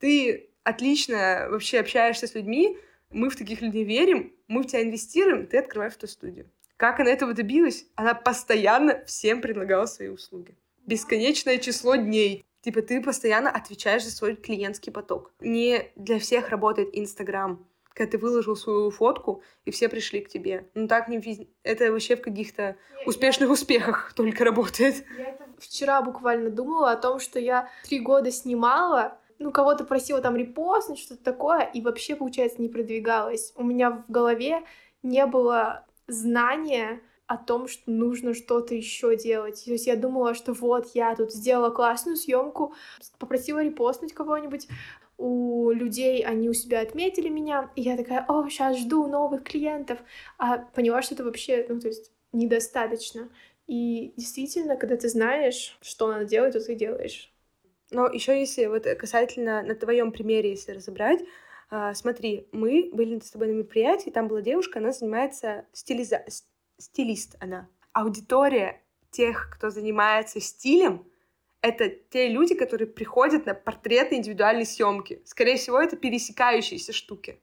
ты 0.00 0.50
отлично 0.64 1.46
вообще 1.48 1.78
общаешься 1.78 2.26
с 2.26 2.34
людьми, 2.34 2.76
мы 3.10 3.30
в 3.30 3.36
таких 3.36 3.60
людей 3.60 3.84
верим, 3.84 4.32
мы 4.48 4.62
в 4.62 4.66
тебя 4.66 4.82
инвестируем, 4.82 5.46
ты 5.46 5.58
открываешь 5.58 5.94
фотостудию. 5.94 6.50
Как 6.76 7.00
она 7.00 7.10
этого 7.10 7.32
добилась? 7.32 7.86
Она 7.94 8.14
постоянно 8.14 9.02
всем 9.06 9.40
предлагала 9.40 9.86
свои 9.86 10.08
услуги. 10.08 10.56
Бесконечное 10.84 11.58
число 11.58 11.96
дней. 11.96 12.44
Типа 12.60 12.82
ты 12.82 13.00
постоянно 13.02 13.50
отвечаешь 13.50 14.04
за 14.04 14.10
свой 14.10 14.36
клиентский 14.36 14.92
поток. 14.92 15.32
Не 15.40 15.90
для 15.96 16.18
всех 16.18 16.50
работает 16.50 16.90
Инстаграм. 16.92 17.66
когда 17.94 18.10
ты 18.10 18.18
выложил 18.18 18.56
свою 18.56 18.90
фотку, 18.90 19.42
и 19.64 19.70
все 19.70 19.88
пришли 19.88 20.20
к 20.20 20.28
тебе. 20.28 20.68
Ну 20.74 20.86
так 20.86 21.08
не 21.08 21.16
вез... 21.16 21.38
Это 21.62 21.90
вообще 21.90 22.16
в 22.16 22.20
каких-то 22.20 22.76
успешных 23.06 23.50
успехах 23.50 24.12
только 24.14 24.44
работает. 24.44 25.04
Я 25.16 25.38
вчера 25.58 26.02
буквально 26.02 26.50
думала 26.50 26.92
о 26.92 26.96
том, 26.96 27.18
что 27.20 27.40
я 27.40 27.70
три 27.84 28.00
года 28.00 28.30
снимала, 28.30 29.18
ну, 29.38 29.50
кого-то 29.50 29.84
просила 29.84 30.20
там 30.20 30.36
репостнуть, 30.36 30.98
что-то 30.98 31.22
такое, 31.22 31.62
и 31.62 31.80
вообще, 31.80 32.16
получается, 32.16 32.60
не 32.60 32.68
продвигалась. 32.68 33.52
У 33.56 33.64
меня 33.64 33.90
в 33.90 34.10
голове 34.10 34.62
не 35.02 35.26
было 35.26 35.86
знания 36.06 37.00
о 37.26 37.36
том, 37.36 37.66
что 37.66 37.90
нужно 37.90 38.34
что-то 38.34 38.74
еще 38.74 39.16
делать. 39.16 39.64
То 39.64 39.72
есть 39.72 39.86
я 39.86 39.96
думала, 39.96 40.34
что 40.34 40.52
вот 40.52 40.90
я 40.94 41.14
тут 41.16 41.32
сделала 41.32 41.70
классную 41.70 42.16
съемку, 42.16 42.74
попросила 43.18 43.62
репостнуть 43.62 44.12
кого-нибудь, 44.12 44.68
у 45.18 45.70
людей 45.70 46.22
они 46.22 46.48
у 46.48 46.52
себя 46.52 46.80
отметили 46.80 47.28
меня, 47.28 47.70
и 47.74 47.82
я 47.82 47.96
такая, 47.96 48.24
о, 48.28 48.48
сейчас 48.48 48.78
жду 48.78 49.06
новых 49.06 49.44
клиентов, 49.44 49.98
а 50.38 50.58
поняла, 50.58 51.02
что 51.02 51.14
это 51.14 51.24
вообще, 51.24 51.64
ну, 51.68 51.80
то 51.80 51.88
есть 51.88 52.12
недостаточно. 52.32 53.30
И 53.66 54.12
действительно, 54.16 54.76
когда 54.76 54.96
ты 54.96 55.08
знаешь, 55.08 55.76
что 55.80 56.08
надо 56.08 56.26
делать, 56.26 56.52
то 56.52 56.60
ты 56.60 56.74
делаешь. 56.74 57.32
Но 57.90 58.08
еще 58.08 58.38
если 58.38 58.66
вот 58.66 58.84
касательно 58.98 59.62
на 59.62 59.74
твоем 59.74 60.12
примере, 60.12 60.50
если 60.50 60.72
разобрать, 60.72 61.20
а, 61.70 61.94
смотри, 61.94 62.48
мы 62.52 62.90
были 62.92 63.18
с 63.18 63.30
тобой 63.30 63.48
на 63.48 63.52
мероприятии, 63.52 64.10
там 64.10 64.28
была 64.28 64.40
девушка, 64.40 64.78
она 64.78 64.92
занимается 64.92 65.66
стилиза... 65.72 66.24
стилист 66.78 67.36
она. 67.40 67.68
Аудитория 67.92 68.82
тех, 69.10 69.50
кто 69.52 69.70
занимается 69.70 70.40
стилем, 70.40 71.06
это 71.62 71.88
те 71.88 72.28
люди, 72.28 72.54
которые 72.54 72.86
приходят 72.86 73.46
на 73.46 73.54
портреты 73.54 74.16
индивидуальной 74.16 74.66
съемки. 74.66 75.22
Скорее 75.24 75.56
всего, 75.56 75.80
это 75.80 75.96
пересекающиеся 75.96 76.92
штуки. 76.92 77.40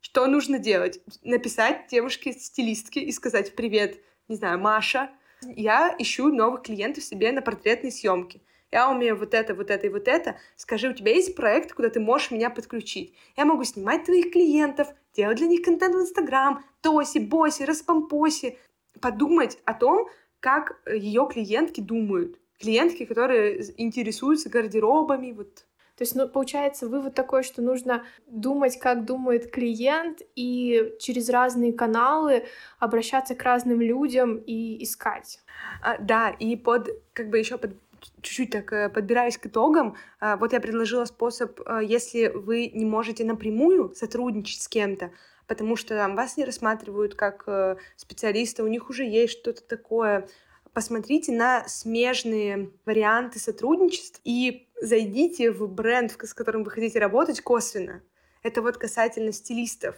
Что 0.00 0.26
нужно 0.26 0.58
делать? 0.58 1.00
Написать 1.22 1.86
девушке-стилистке 1.88 3.00
и 3.00 3.12
сказать 3.12 3.54
«Привет, 3.56 3.98
не 4.28 4.36
знаю, 4.36 4.58
Маша, 4.58 5.10
я 5.42 5.94
ищу 5.98 6.28
новых 6.28 6.62
клиентов 6.62 7.04
себе 7.04 7.32
на 7.32 7.40
портретной 7.40 7.90
съемке 7.90 8.42
я 8.74 8.90
умею 8.90 9.16
вот 9.16 9.34
это, 9.34 9.54
вот 9.54 9.70
это 9.70 9.86
и 9.86 9.88
вот 9.88 10.08
это, 10.08 10.36
скажи, 10.56 10.88
у 10.88 10.92
тебя 10.92 11.12
есть 11.12 11.36
проект, 11.36 11.72
куда 11.72 11.90
ты 11.90 12.00
можешь 12.00 12.32
меня 12.32 12.50
подключить? 12.50 13.14
Я 13.36 13.44
могу 13.44 13.62
снимать 13.62 14.04
твоих 14.04 14.32
клиентов, 14.32 14.88
делать 15.14 15.36
для 15.36 15.46
них 15.46 15.62
контент 15.62 15.94
в 15.94 16.00
Инстаграм, 16.00 16.64
тоси, 16.80 17.18
боси, 17.18 17.62
распомпоси, 17.62 18.58
подумать 19.00 19.58
о 19.64 19.74
том, 19.74 20.08
как 20.40 20.82
ее 20.92 21.28
клиентки 21.32 21.80
думают. 21.80 22.40
Клиентки, 22.58 23.04
которые 23.04 23.62
интересуются 23.76 24.50
гардеробами, 24.50 25.30
вот 25.30 25.66
то 25.96 26.02
есть, 26.02 26.16
ну, 26.16 26.28
получается, 26.28 26.88
вывод 26.88 27.14
такой, 27.14 27.44
что 27.44 27.62
нужно 27.62 28.04
думать, 28.26 28.80
как 28.80 29.04
думает 29.04 29.52
клиент, 29.52 30.22
и 30.34 30.92
через 30.98 31.28
разные 31.28 31.72
каналы 31.72 32.46
обращаться 32.80 33.36
к 33.36 33.42
разным 33.44 33.80
людям 33.80 34.38
и 34.38 34.82
искать. 34.82 35.38
А, 35.82 35.96
да, 35.98 36.30
и 36.30 36.56
под, 36.56 36.88
как 37.12 37.30
бы 37.30 37.38
еще 37.38 37.58
под 37.58 37.76
чуть-чуть 38.22 38.50
так 38.50 38.72
э, 38.72 38.88
подбираюсь 38.88 39.38
к 39.38 39.46
итогам, 39.46 39.96
а, 40.20 40.36
вот 40.36 40.52
я 40.52 40.60
предложила 40.60 41.04
способ, 41.04 41.60
а, 41.66 41.82
если 41.82 42.28
вы 42.28 42.70
не 42.72 42.84
можете 42.84 43.24
напрямую 43.24 43.94
сотрудничать 43.94 44.62
с 44.62 44.68
кем-то, 44.68 45.10
потому 45.46 45.76
что 45.76 45.94
там 45.94 46.16
вас 46.16 46.36
не 46.36 46.44
рассматривают 46.44 47.14
как 47.14 47.44
э, 47.46 47.76
специалиста, 47.96 48.64
у 48.64 48.68
них 48.68 48.90
уже 48.90 49.04
есть 49.04 49.32
что-то 49.32 49.62
такое, 49.62 50.28
посмотрите 50.72 51.32
на 51.32 51.66
смежные 51.68 52.70
варианты 52.84 53.38
сотрудничеств 53.38 54.20
и 54.24 54.68
зайдите 54.80 55.50
в 55.50 55.68
бренд, 55.68 56.12
с 56.12 56.34
которым 56.34 56.64
вы 56.64 56.70
хотите 56.70 56.98
работать, 56.98 57.40
косвенно. 57.40 58.02
Это 58.42 58.60
вот 58.60 58.76
касательно 58.76 59.32
стилистов. 59.32 59.96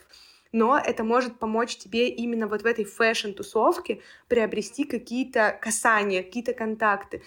Но 0.52 0.78
это 0.78 1.02
может 1.02 1.38
помочь 1.38 1.76
тебе 1.76 2.08
именно 2.08 2.46
вот 2.46 2.62
в 2.62 2.66
этой 2.66 2.84
fashion-тусовке 2.84 4.00
приобрести 4.28 4.84
какие-то 4.84 5.58
касания, 5.60 6.22
какие-то 6.22 6.54
контакты. 6.54 7.22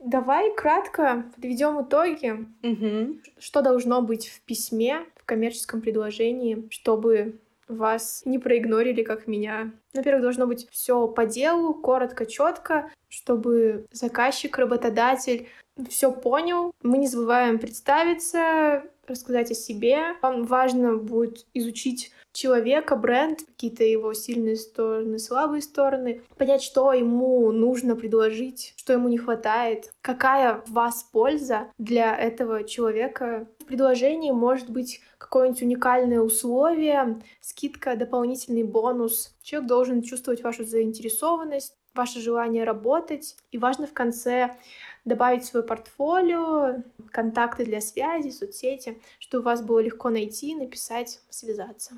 Давай 0.00 0.54
кратко 0.54 1.24
подведем 1.34 1.82
итоги. 1.82 2.46
Угу. 2.62 3.20
Что 3.38 3.62
должно 3.62 4.00
быть 4.02 4.28
в 4.28 4.40
письме, 4.42 5.04
в 5.16 5.24
коммерческом 5.24 5.80
предложении, 5.80 6.66
чтобы 6.70 7.40
вас 7.68 8.22
не 8.24 8.38
проигнорили, 8.38 9.02
как 9.02 9.26
меня. 9.26 9.72
Во-первых, 9.92 10.22
должно 10.22 10.46
быть 10.46 10.68
все 10.70 11.08
по 11.08 11.26
делу, 11.26 11.74
коротко, 11.74 12.24
четко, 12.24 12.90
чтобы 13.08 13.86
заказчик, 13.90 14.56
работодатель 14.56 15.48
все 15.88 16.10
понял. 16.10 16.72
Мы 16.82 16.98
не 16.98 17.08
забываем 17.08 17.58
представиться, 17.58 18.84
рассказать 19.06 19.50
о 19.50 19.54
себе. 19.54 20.14
Вам 20.22 20.44
важно 20.44 20.96
будет 20.96 21.46
изучить 21.54 22.12
человека, 22.36 22.96
бренд, 22.96 23.40
какие-то 23.42 23.82
его 23.82 24.12
сильные 24.12 24.56
стороны, 24.56 25.18
слабые 25.18 25.62
стороны, 25.62 26.22
понять, 26.36 26.62
что 26.62 26.92
ему 26.92 27.50
нужно 27.50 27.96
предложить, 27.96 28.74
что 28.76 28.92
ему 28.92 29.08
не 29.08 29.18
хватает, 29.18 29.90
какая 30.02 30.62
в 30.66 30.72
вас 30.72 31.02
польза 31.04 31.68
для 31.78 32.16
этого 32.16 32.64
человека. 32.64 33.48
В 33.60 33.64
предложении 33.64 34.30
может 34.30 34.70
быть 34.70 35.00
какое-нибудь 35.18 35.62
уникальное 35.62 36.20
условие, 36.20 37.20
скидка, 37.40 37.96
дополнительный 37.96 38.64
бонус. 38.64 39.34
Человек 39.42 39.68
должен 39.68 40.02
чувствовать 40.02 40.42
вашу 40.42 40.64
заинтересованность, 40.64 41.74
ваше 41.94 42.20
желание 42.20 42.64
работать. 42.64 43.36
И 43.50 43.58
важно 43.58 43.86
в 43.86 43.92
конце 43.92 44.54
добавить 45.04 45.44
в 45.44 45.46
свое 45.46 45.64
портфолио, 45.64 46.82
контакты 47.10 47.64
для 47.64 47.80
связи, 47.80 48.30
соцсети, 48.30 49.00
чтобы 49.18 49.44
вас 49.44 49.62
было 49.62 49.78
легко 49.78 50.10
найти, 50.10 50.54
написать, 50.54 51.20
связаться. 51.30 51.94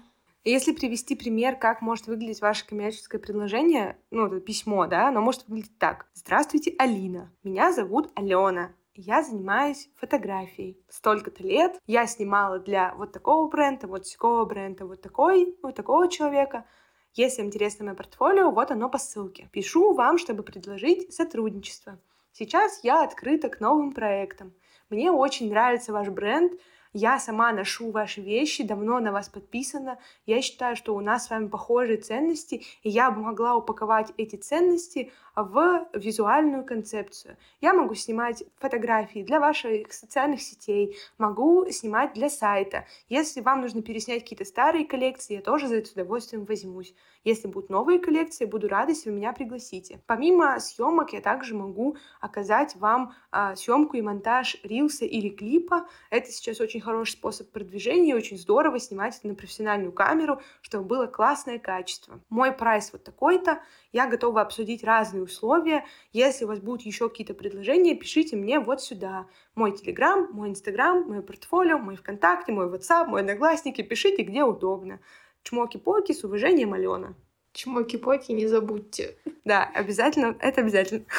Если 0.48 0.72
привести 0.72 1.14
пример, 1.14 1.56
как 1.56 1.82
может 1.82 2.06
выглядеть 2.06 2.40
ваше 2.40 2.66
коммерческое 2.66 3.20
предложение, 3.20 3.98
ну, 4.10 4.28
это 4.28 4.40
письмо, 4.40 4.86
да, 4.86 5.08
оно 5.08 5.20
может 5.20 5.46
выглядеть 5.46 5.76
так. 5.76 6.06
Здравствуйте, 6.14 6.74
Алина. 6.78 7.30
Меня 7.42 7.70
зовут 7.70 8.10
Алена. 8.14 8.72
Я 8.94 9.22
занимаюсь 9.22 9.90
фотографией. 9.96 10.82
Столько-то 10.88 11.42
лет 11.42 11.78
я 11.86 12.06
снимала 12.06 12.60
для 12.60 12.94
вот 12.94 13.12
такого 13.12 13.46
бренда, 13.46 13.88
вот 13.88 14.10
такого 14.10 14.46
бренда, 14.46 14.86
вот 14.86 15.02
такой, 15.02 15.54
вот 15.62 15.74
такого 15.74 16.08
человека. 16.08 16.64
Если 17.12 17.42
интересно 17.42 17.84
мое 17.84 17.94
портфолио, 17.94 18.50
вот 18.50 18.70
оно 18.70 18.88
по 18.88 18.96
ссылке. 18.96 19.50
Пишу 19.52 19.92
вам, 19.92 20.16
чтобы 20.16 20.44
предложить 20.44 21.12
сотрудничество. 21.12 21.98
Сейчас 22.32 22.80
я 22.82 23.04
открыта 23.04 23.50
к 23.50 23.60
новым 23.60 23.92
проектам. 23.92 24.54
Мне 24.88 25.10
очень 25.12 25.50
нравится 25.50 25.92
ваш 25.92 26.08
бренд, 26.08 26.58
я 26.98 27.20
сама 27.20 27.52
ношу 27.52 27.90
ваши 27.90 28.20
вещи, 28.20 28.64
давно 28.64 28.98
на 28.98 29.12
вас 29.12 29.28
подписана. 29.28 29.98
Я 30.26 30.42
считаю, 30.42 30.74
что 30.74 30.96
у 30.96 31.00
нас 31.00 31.26
с 31.26 31.30
вами 31.30 31.46
похожие 31.46 31.98
ценности, 31.98 32.62
и 32.82 32.90
я 32.90 33.10
бы 33.12 33.20
могла 33.20 33.54
упаковать 33.54 34.12
эти 34.16 34.34
ценности 34.34 35.12
в 35.36 35.88
визуальную 35.94 36.64
концепцию. 36.64 37.36
Я 37.60 37.72
могу 37.72 37.94
снимать 37.94 38.42
фотографии 38.58 39.22
для 39.22 39.38
ваших 39.38 39.92
социальных 39.92 40.42
сетей, 40.42 40.96
могу 41.16 41.70
снимать 41.70 42.14
для 42.14 42.28
сайта. 42.28 42.86
Если 43.08 43.40
вам 43.40 43.60
нужно 43.60 43.82
переснять 43.82 44.22
какие-то 44.22 44.44
старые 44.44 44.84
коллекции, 44.84 45.34
я 45.34 45.40
тоже 45.40 45.68
за 45.68 45.76
это 45.76 45.88
с 45.88 45.92
удовольствием 45.92 46.44
возьмусь. 46.44 46.94
Если 47.24 47.46
будут 47.46 47.70
новые 47.70 47.98
коллекции, 47.98 48.44
буду 48.46 48.68
рада, 48.68 48.92
если 48.92 49.10
вы 49.10 49.16
меня 49.16 49.32
пригласите. 49.32 50.00
Помимо 50.06 50.58
съемок, 50.58 51.12
я 51.12 51.20
также 51.20 51.54
могу 51.54 51.96
оказать 52.20 52.74
вам 52.76 53.14
а, 53.30 53.54
съемку 53.54 53.96
и 53.96 54.02
монтаж 54.02 54.56
рилса 54.62 55.04
или 55.04 55.28
клипа. 55.28 55.86
Это 56.10 56.30
сейчас 56.30 56.60
очень 56.60 56.80
хороший 56.88 57.12
способ 57.12 57.50
продвижения, 57.50 58.16
очень 58.16 58.38
здорово 58.38 58.80
снимать 58.80 59.18
это 59.18 59.28
на 59.28 59.34
профессиональную 59.34 59.92
камеру, 59.92 60.40
чтобы 60.62 60.84
было 60.84 61.06
классное 61.06 61.58
качество. 61.58 62.18
Мой 62.30 62.50
прайс 62.50 62.90
вот 62.94 63.04
такой-то. 63.04 63.60
Я 63.92 64.06
готова 64.06 64.40
обсудить 64.40 64.82
разные 64.82 65.22
условия. 65.22 65.84
Если 66.12 66.46
у 66.46 66.48
вас 66.48 66.60
будут 66.60 66.86
еще 66.86 67.10
какие-то 67.10 67.34
предложения, 67.34 67.94
пишите 67.94 68.36
мне 68.36 68.58
вот 68.58 68.80
сюда. 68.80 69.26
Мой 69.54 69.72
Телеграм, 69.72 70.28
мой 70.32 70.48
Инстаграм, 70.48 71.06
мое 71.06 71.20
портфолио, 71.20 71.76
мой 71.76 71.96
ВКонтакте, 71.96 72.52
мой 72.52 72.68
WhatsApp, 72.68 73.04
мой 73.04 73.20
Одноклассники. 73.20 73.82
Пишите, 73.82 74.22
где 74.22 74.42
удобно. 74.42 74.98
Чмоки-поки 75.42 76.12
с 76.12 76.24
уважением, 76.24 76.72
Алена. 76.72 77.14
Чмоки-поки 77.52 78.32
не 78.32 78.46
забудьте. 78.46 79.18
Да, 79.44 79.70
обязательно, 79.74 80.36
это 80.40 80.62
обязательно. 80.62 81.04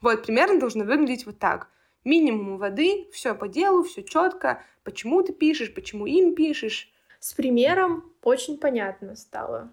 Вот, 0.00 0.24
примерно 0.24 0.58
должно 0.58 0.84
выглядеть 0.84 1.26
вот 1.26 1.38
так. 1.38 1.68
Минимум 2.04 2.56
воды, 2.56 3.08
все 3.12 3.34
по 3.34 3.46
делу, 3.46 3.82
все 3.82 4.02
четко. 4.02 4.64
Почему 4.84 5.22
ты 5.22 5.34
пишешь, 5.34 5.74
почему 5.74 6.06
им 6.06 6.34
пишешь. 6.34 6.90
С 7.18 7.34
примером 7.34 8.10
очень 8.22 8.56
понятно 8.56 9.16
стало. 9.16 9.70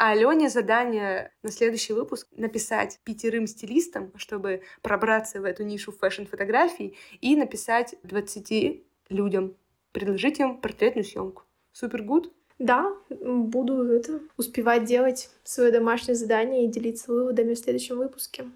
А 0.00 0.10
Алене 0.12 0.50
задание 0.50 1.32
на 1.42 1.50
следующий 1.50 1.94
выпуск 1.94 2.28
написать 2.36 3.00
пятерым 3.02 3.46
стилистам, 3.46 4.12
чтобы 4.16 4.62
пробраться 4.82 5.40
в 5.40 5.44
эту 5.44 5.64
нишу 5.64 5.90
фэшн-фотографий 5.90 6.96
и 7.20 7.34
написать 7.34 7.96
20 8.02 8.84
людям, 9.08 9.56
предложить 9.92 10.38
им 10.38 10.60
портретную 10.60 11.04
съемку. 11.04 11.44
Супер 11.72 12.02
гуд? 12.02 12.32
Да, 12.58 12.92
буду 13.08 13.84
это 13.84 14.20
успевать 14.36 14.84
делать 14.84 15.30
свое 15.44 15.70
домашнее 15.70 16.16
задание 16.16 16.64
и 16.64 16.68
делиться 16.68 17.12
выводами 17.12 17.54
в 17.54 17.58
следующем 17.58 17.98
выпуске. 17.98 18.46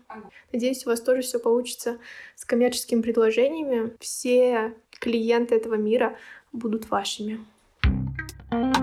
Надеюсь, 0.52 0.84
у 0.84 0.90
вас 0.90 1.00
тоже 1.00 1.22
все 1.22 1.38
получится 1.38 1.98
с 2.34 2.44
коммерческими 2.44 3.00
предложениями. 3.00 3.92
Все 4.00 4.74
клиенты 4.98 5.54
этого 5.54 5.74
мира 5.74 6.16
будут 6.52 6.90
вашими. 6.90 7.38
thank 8.50 8.76
you 8.76 8.81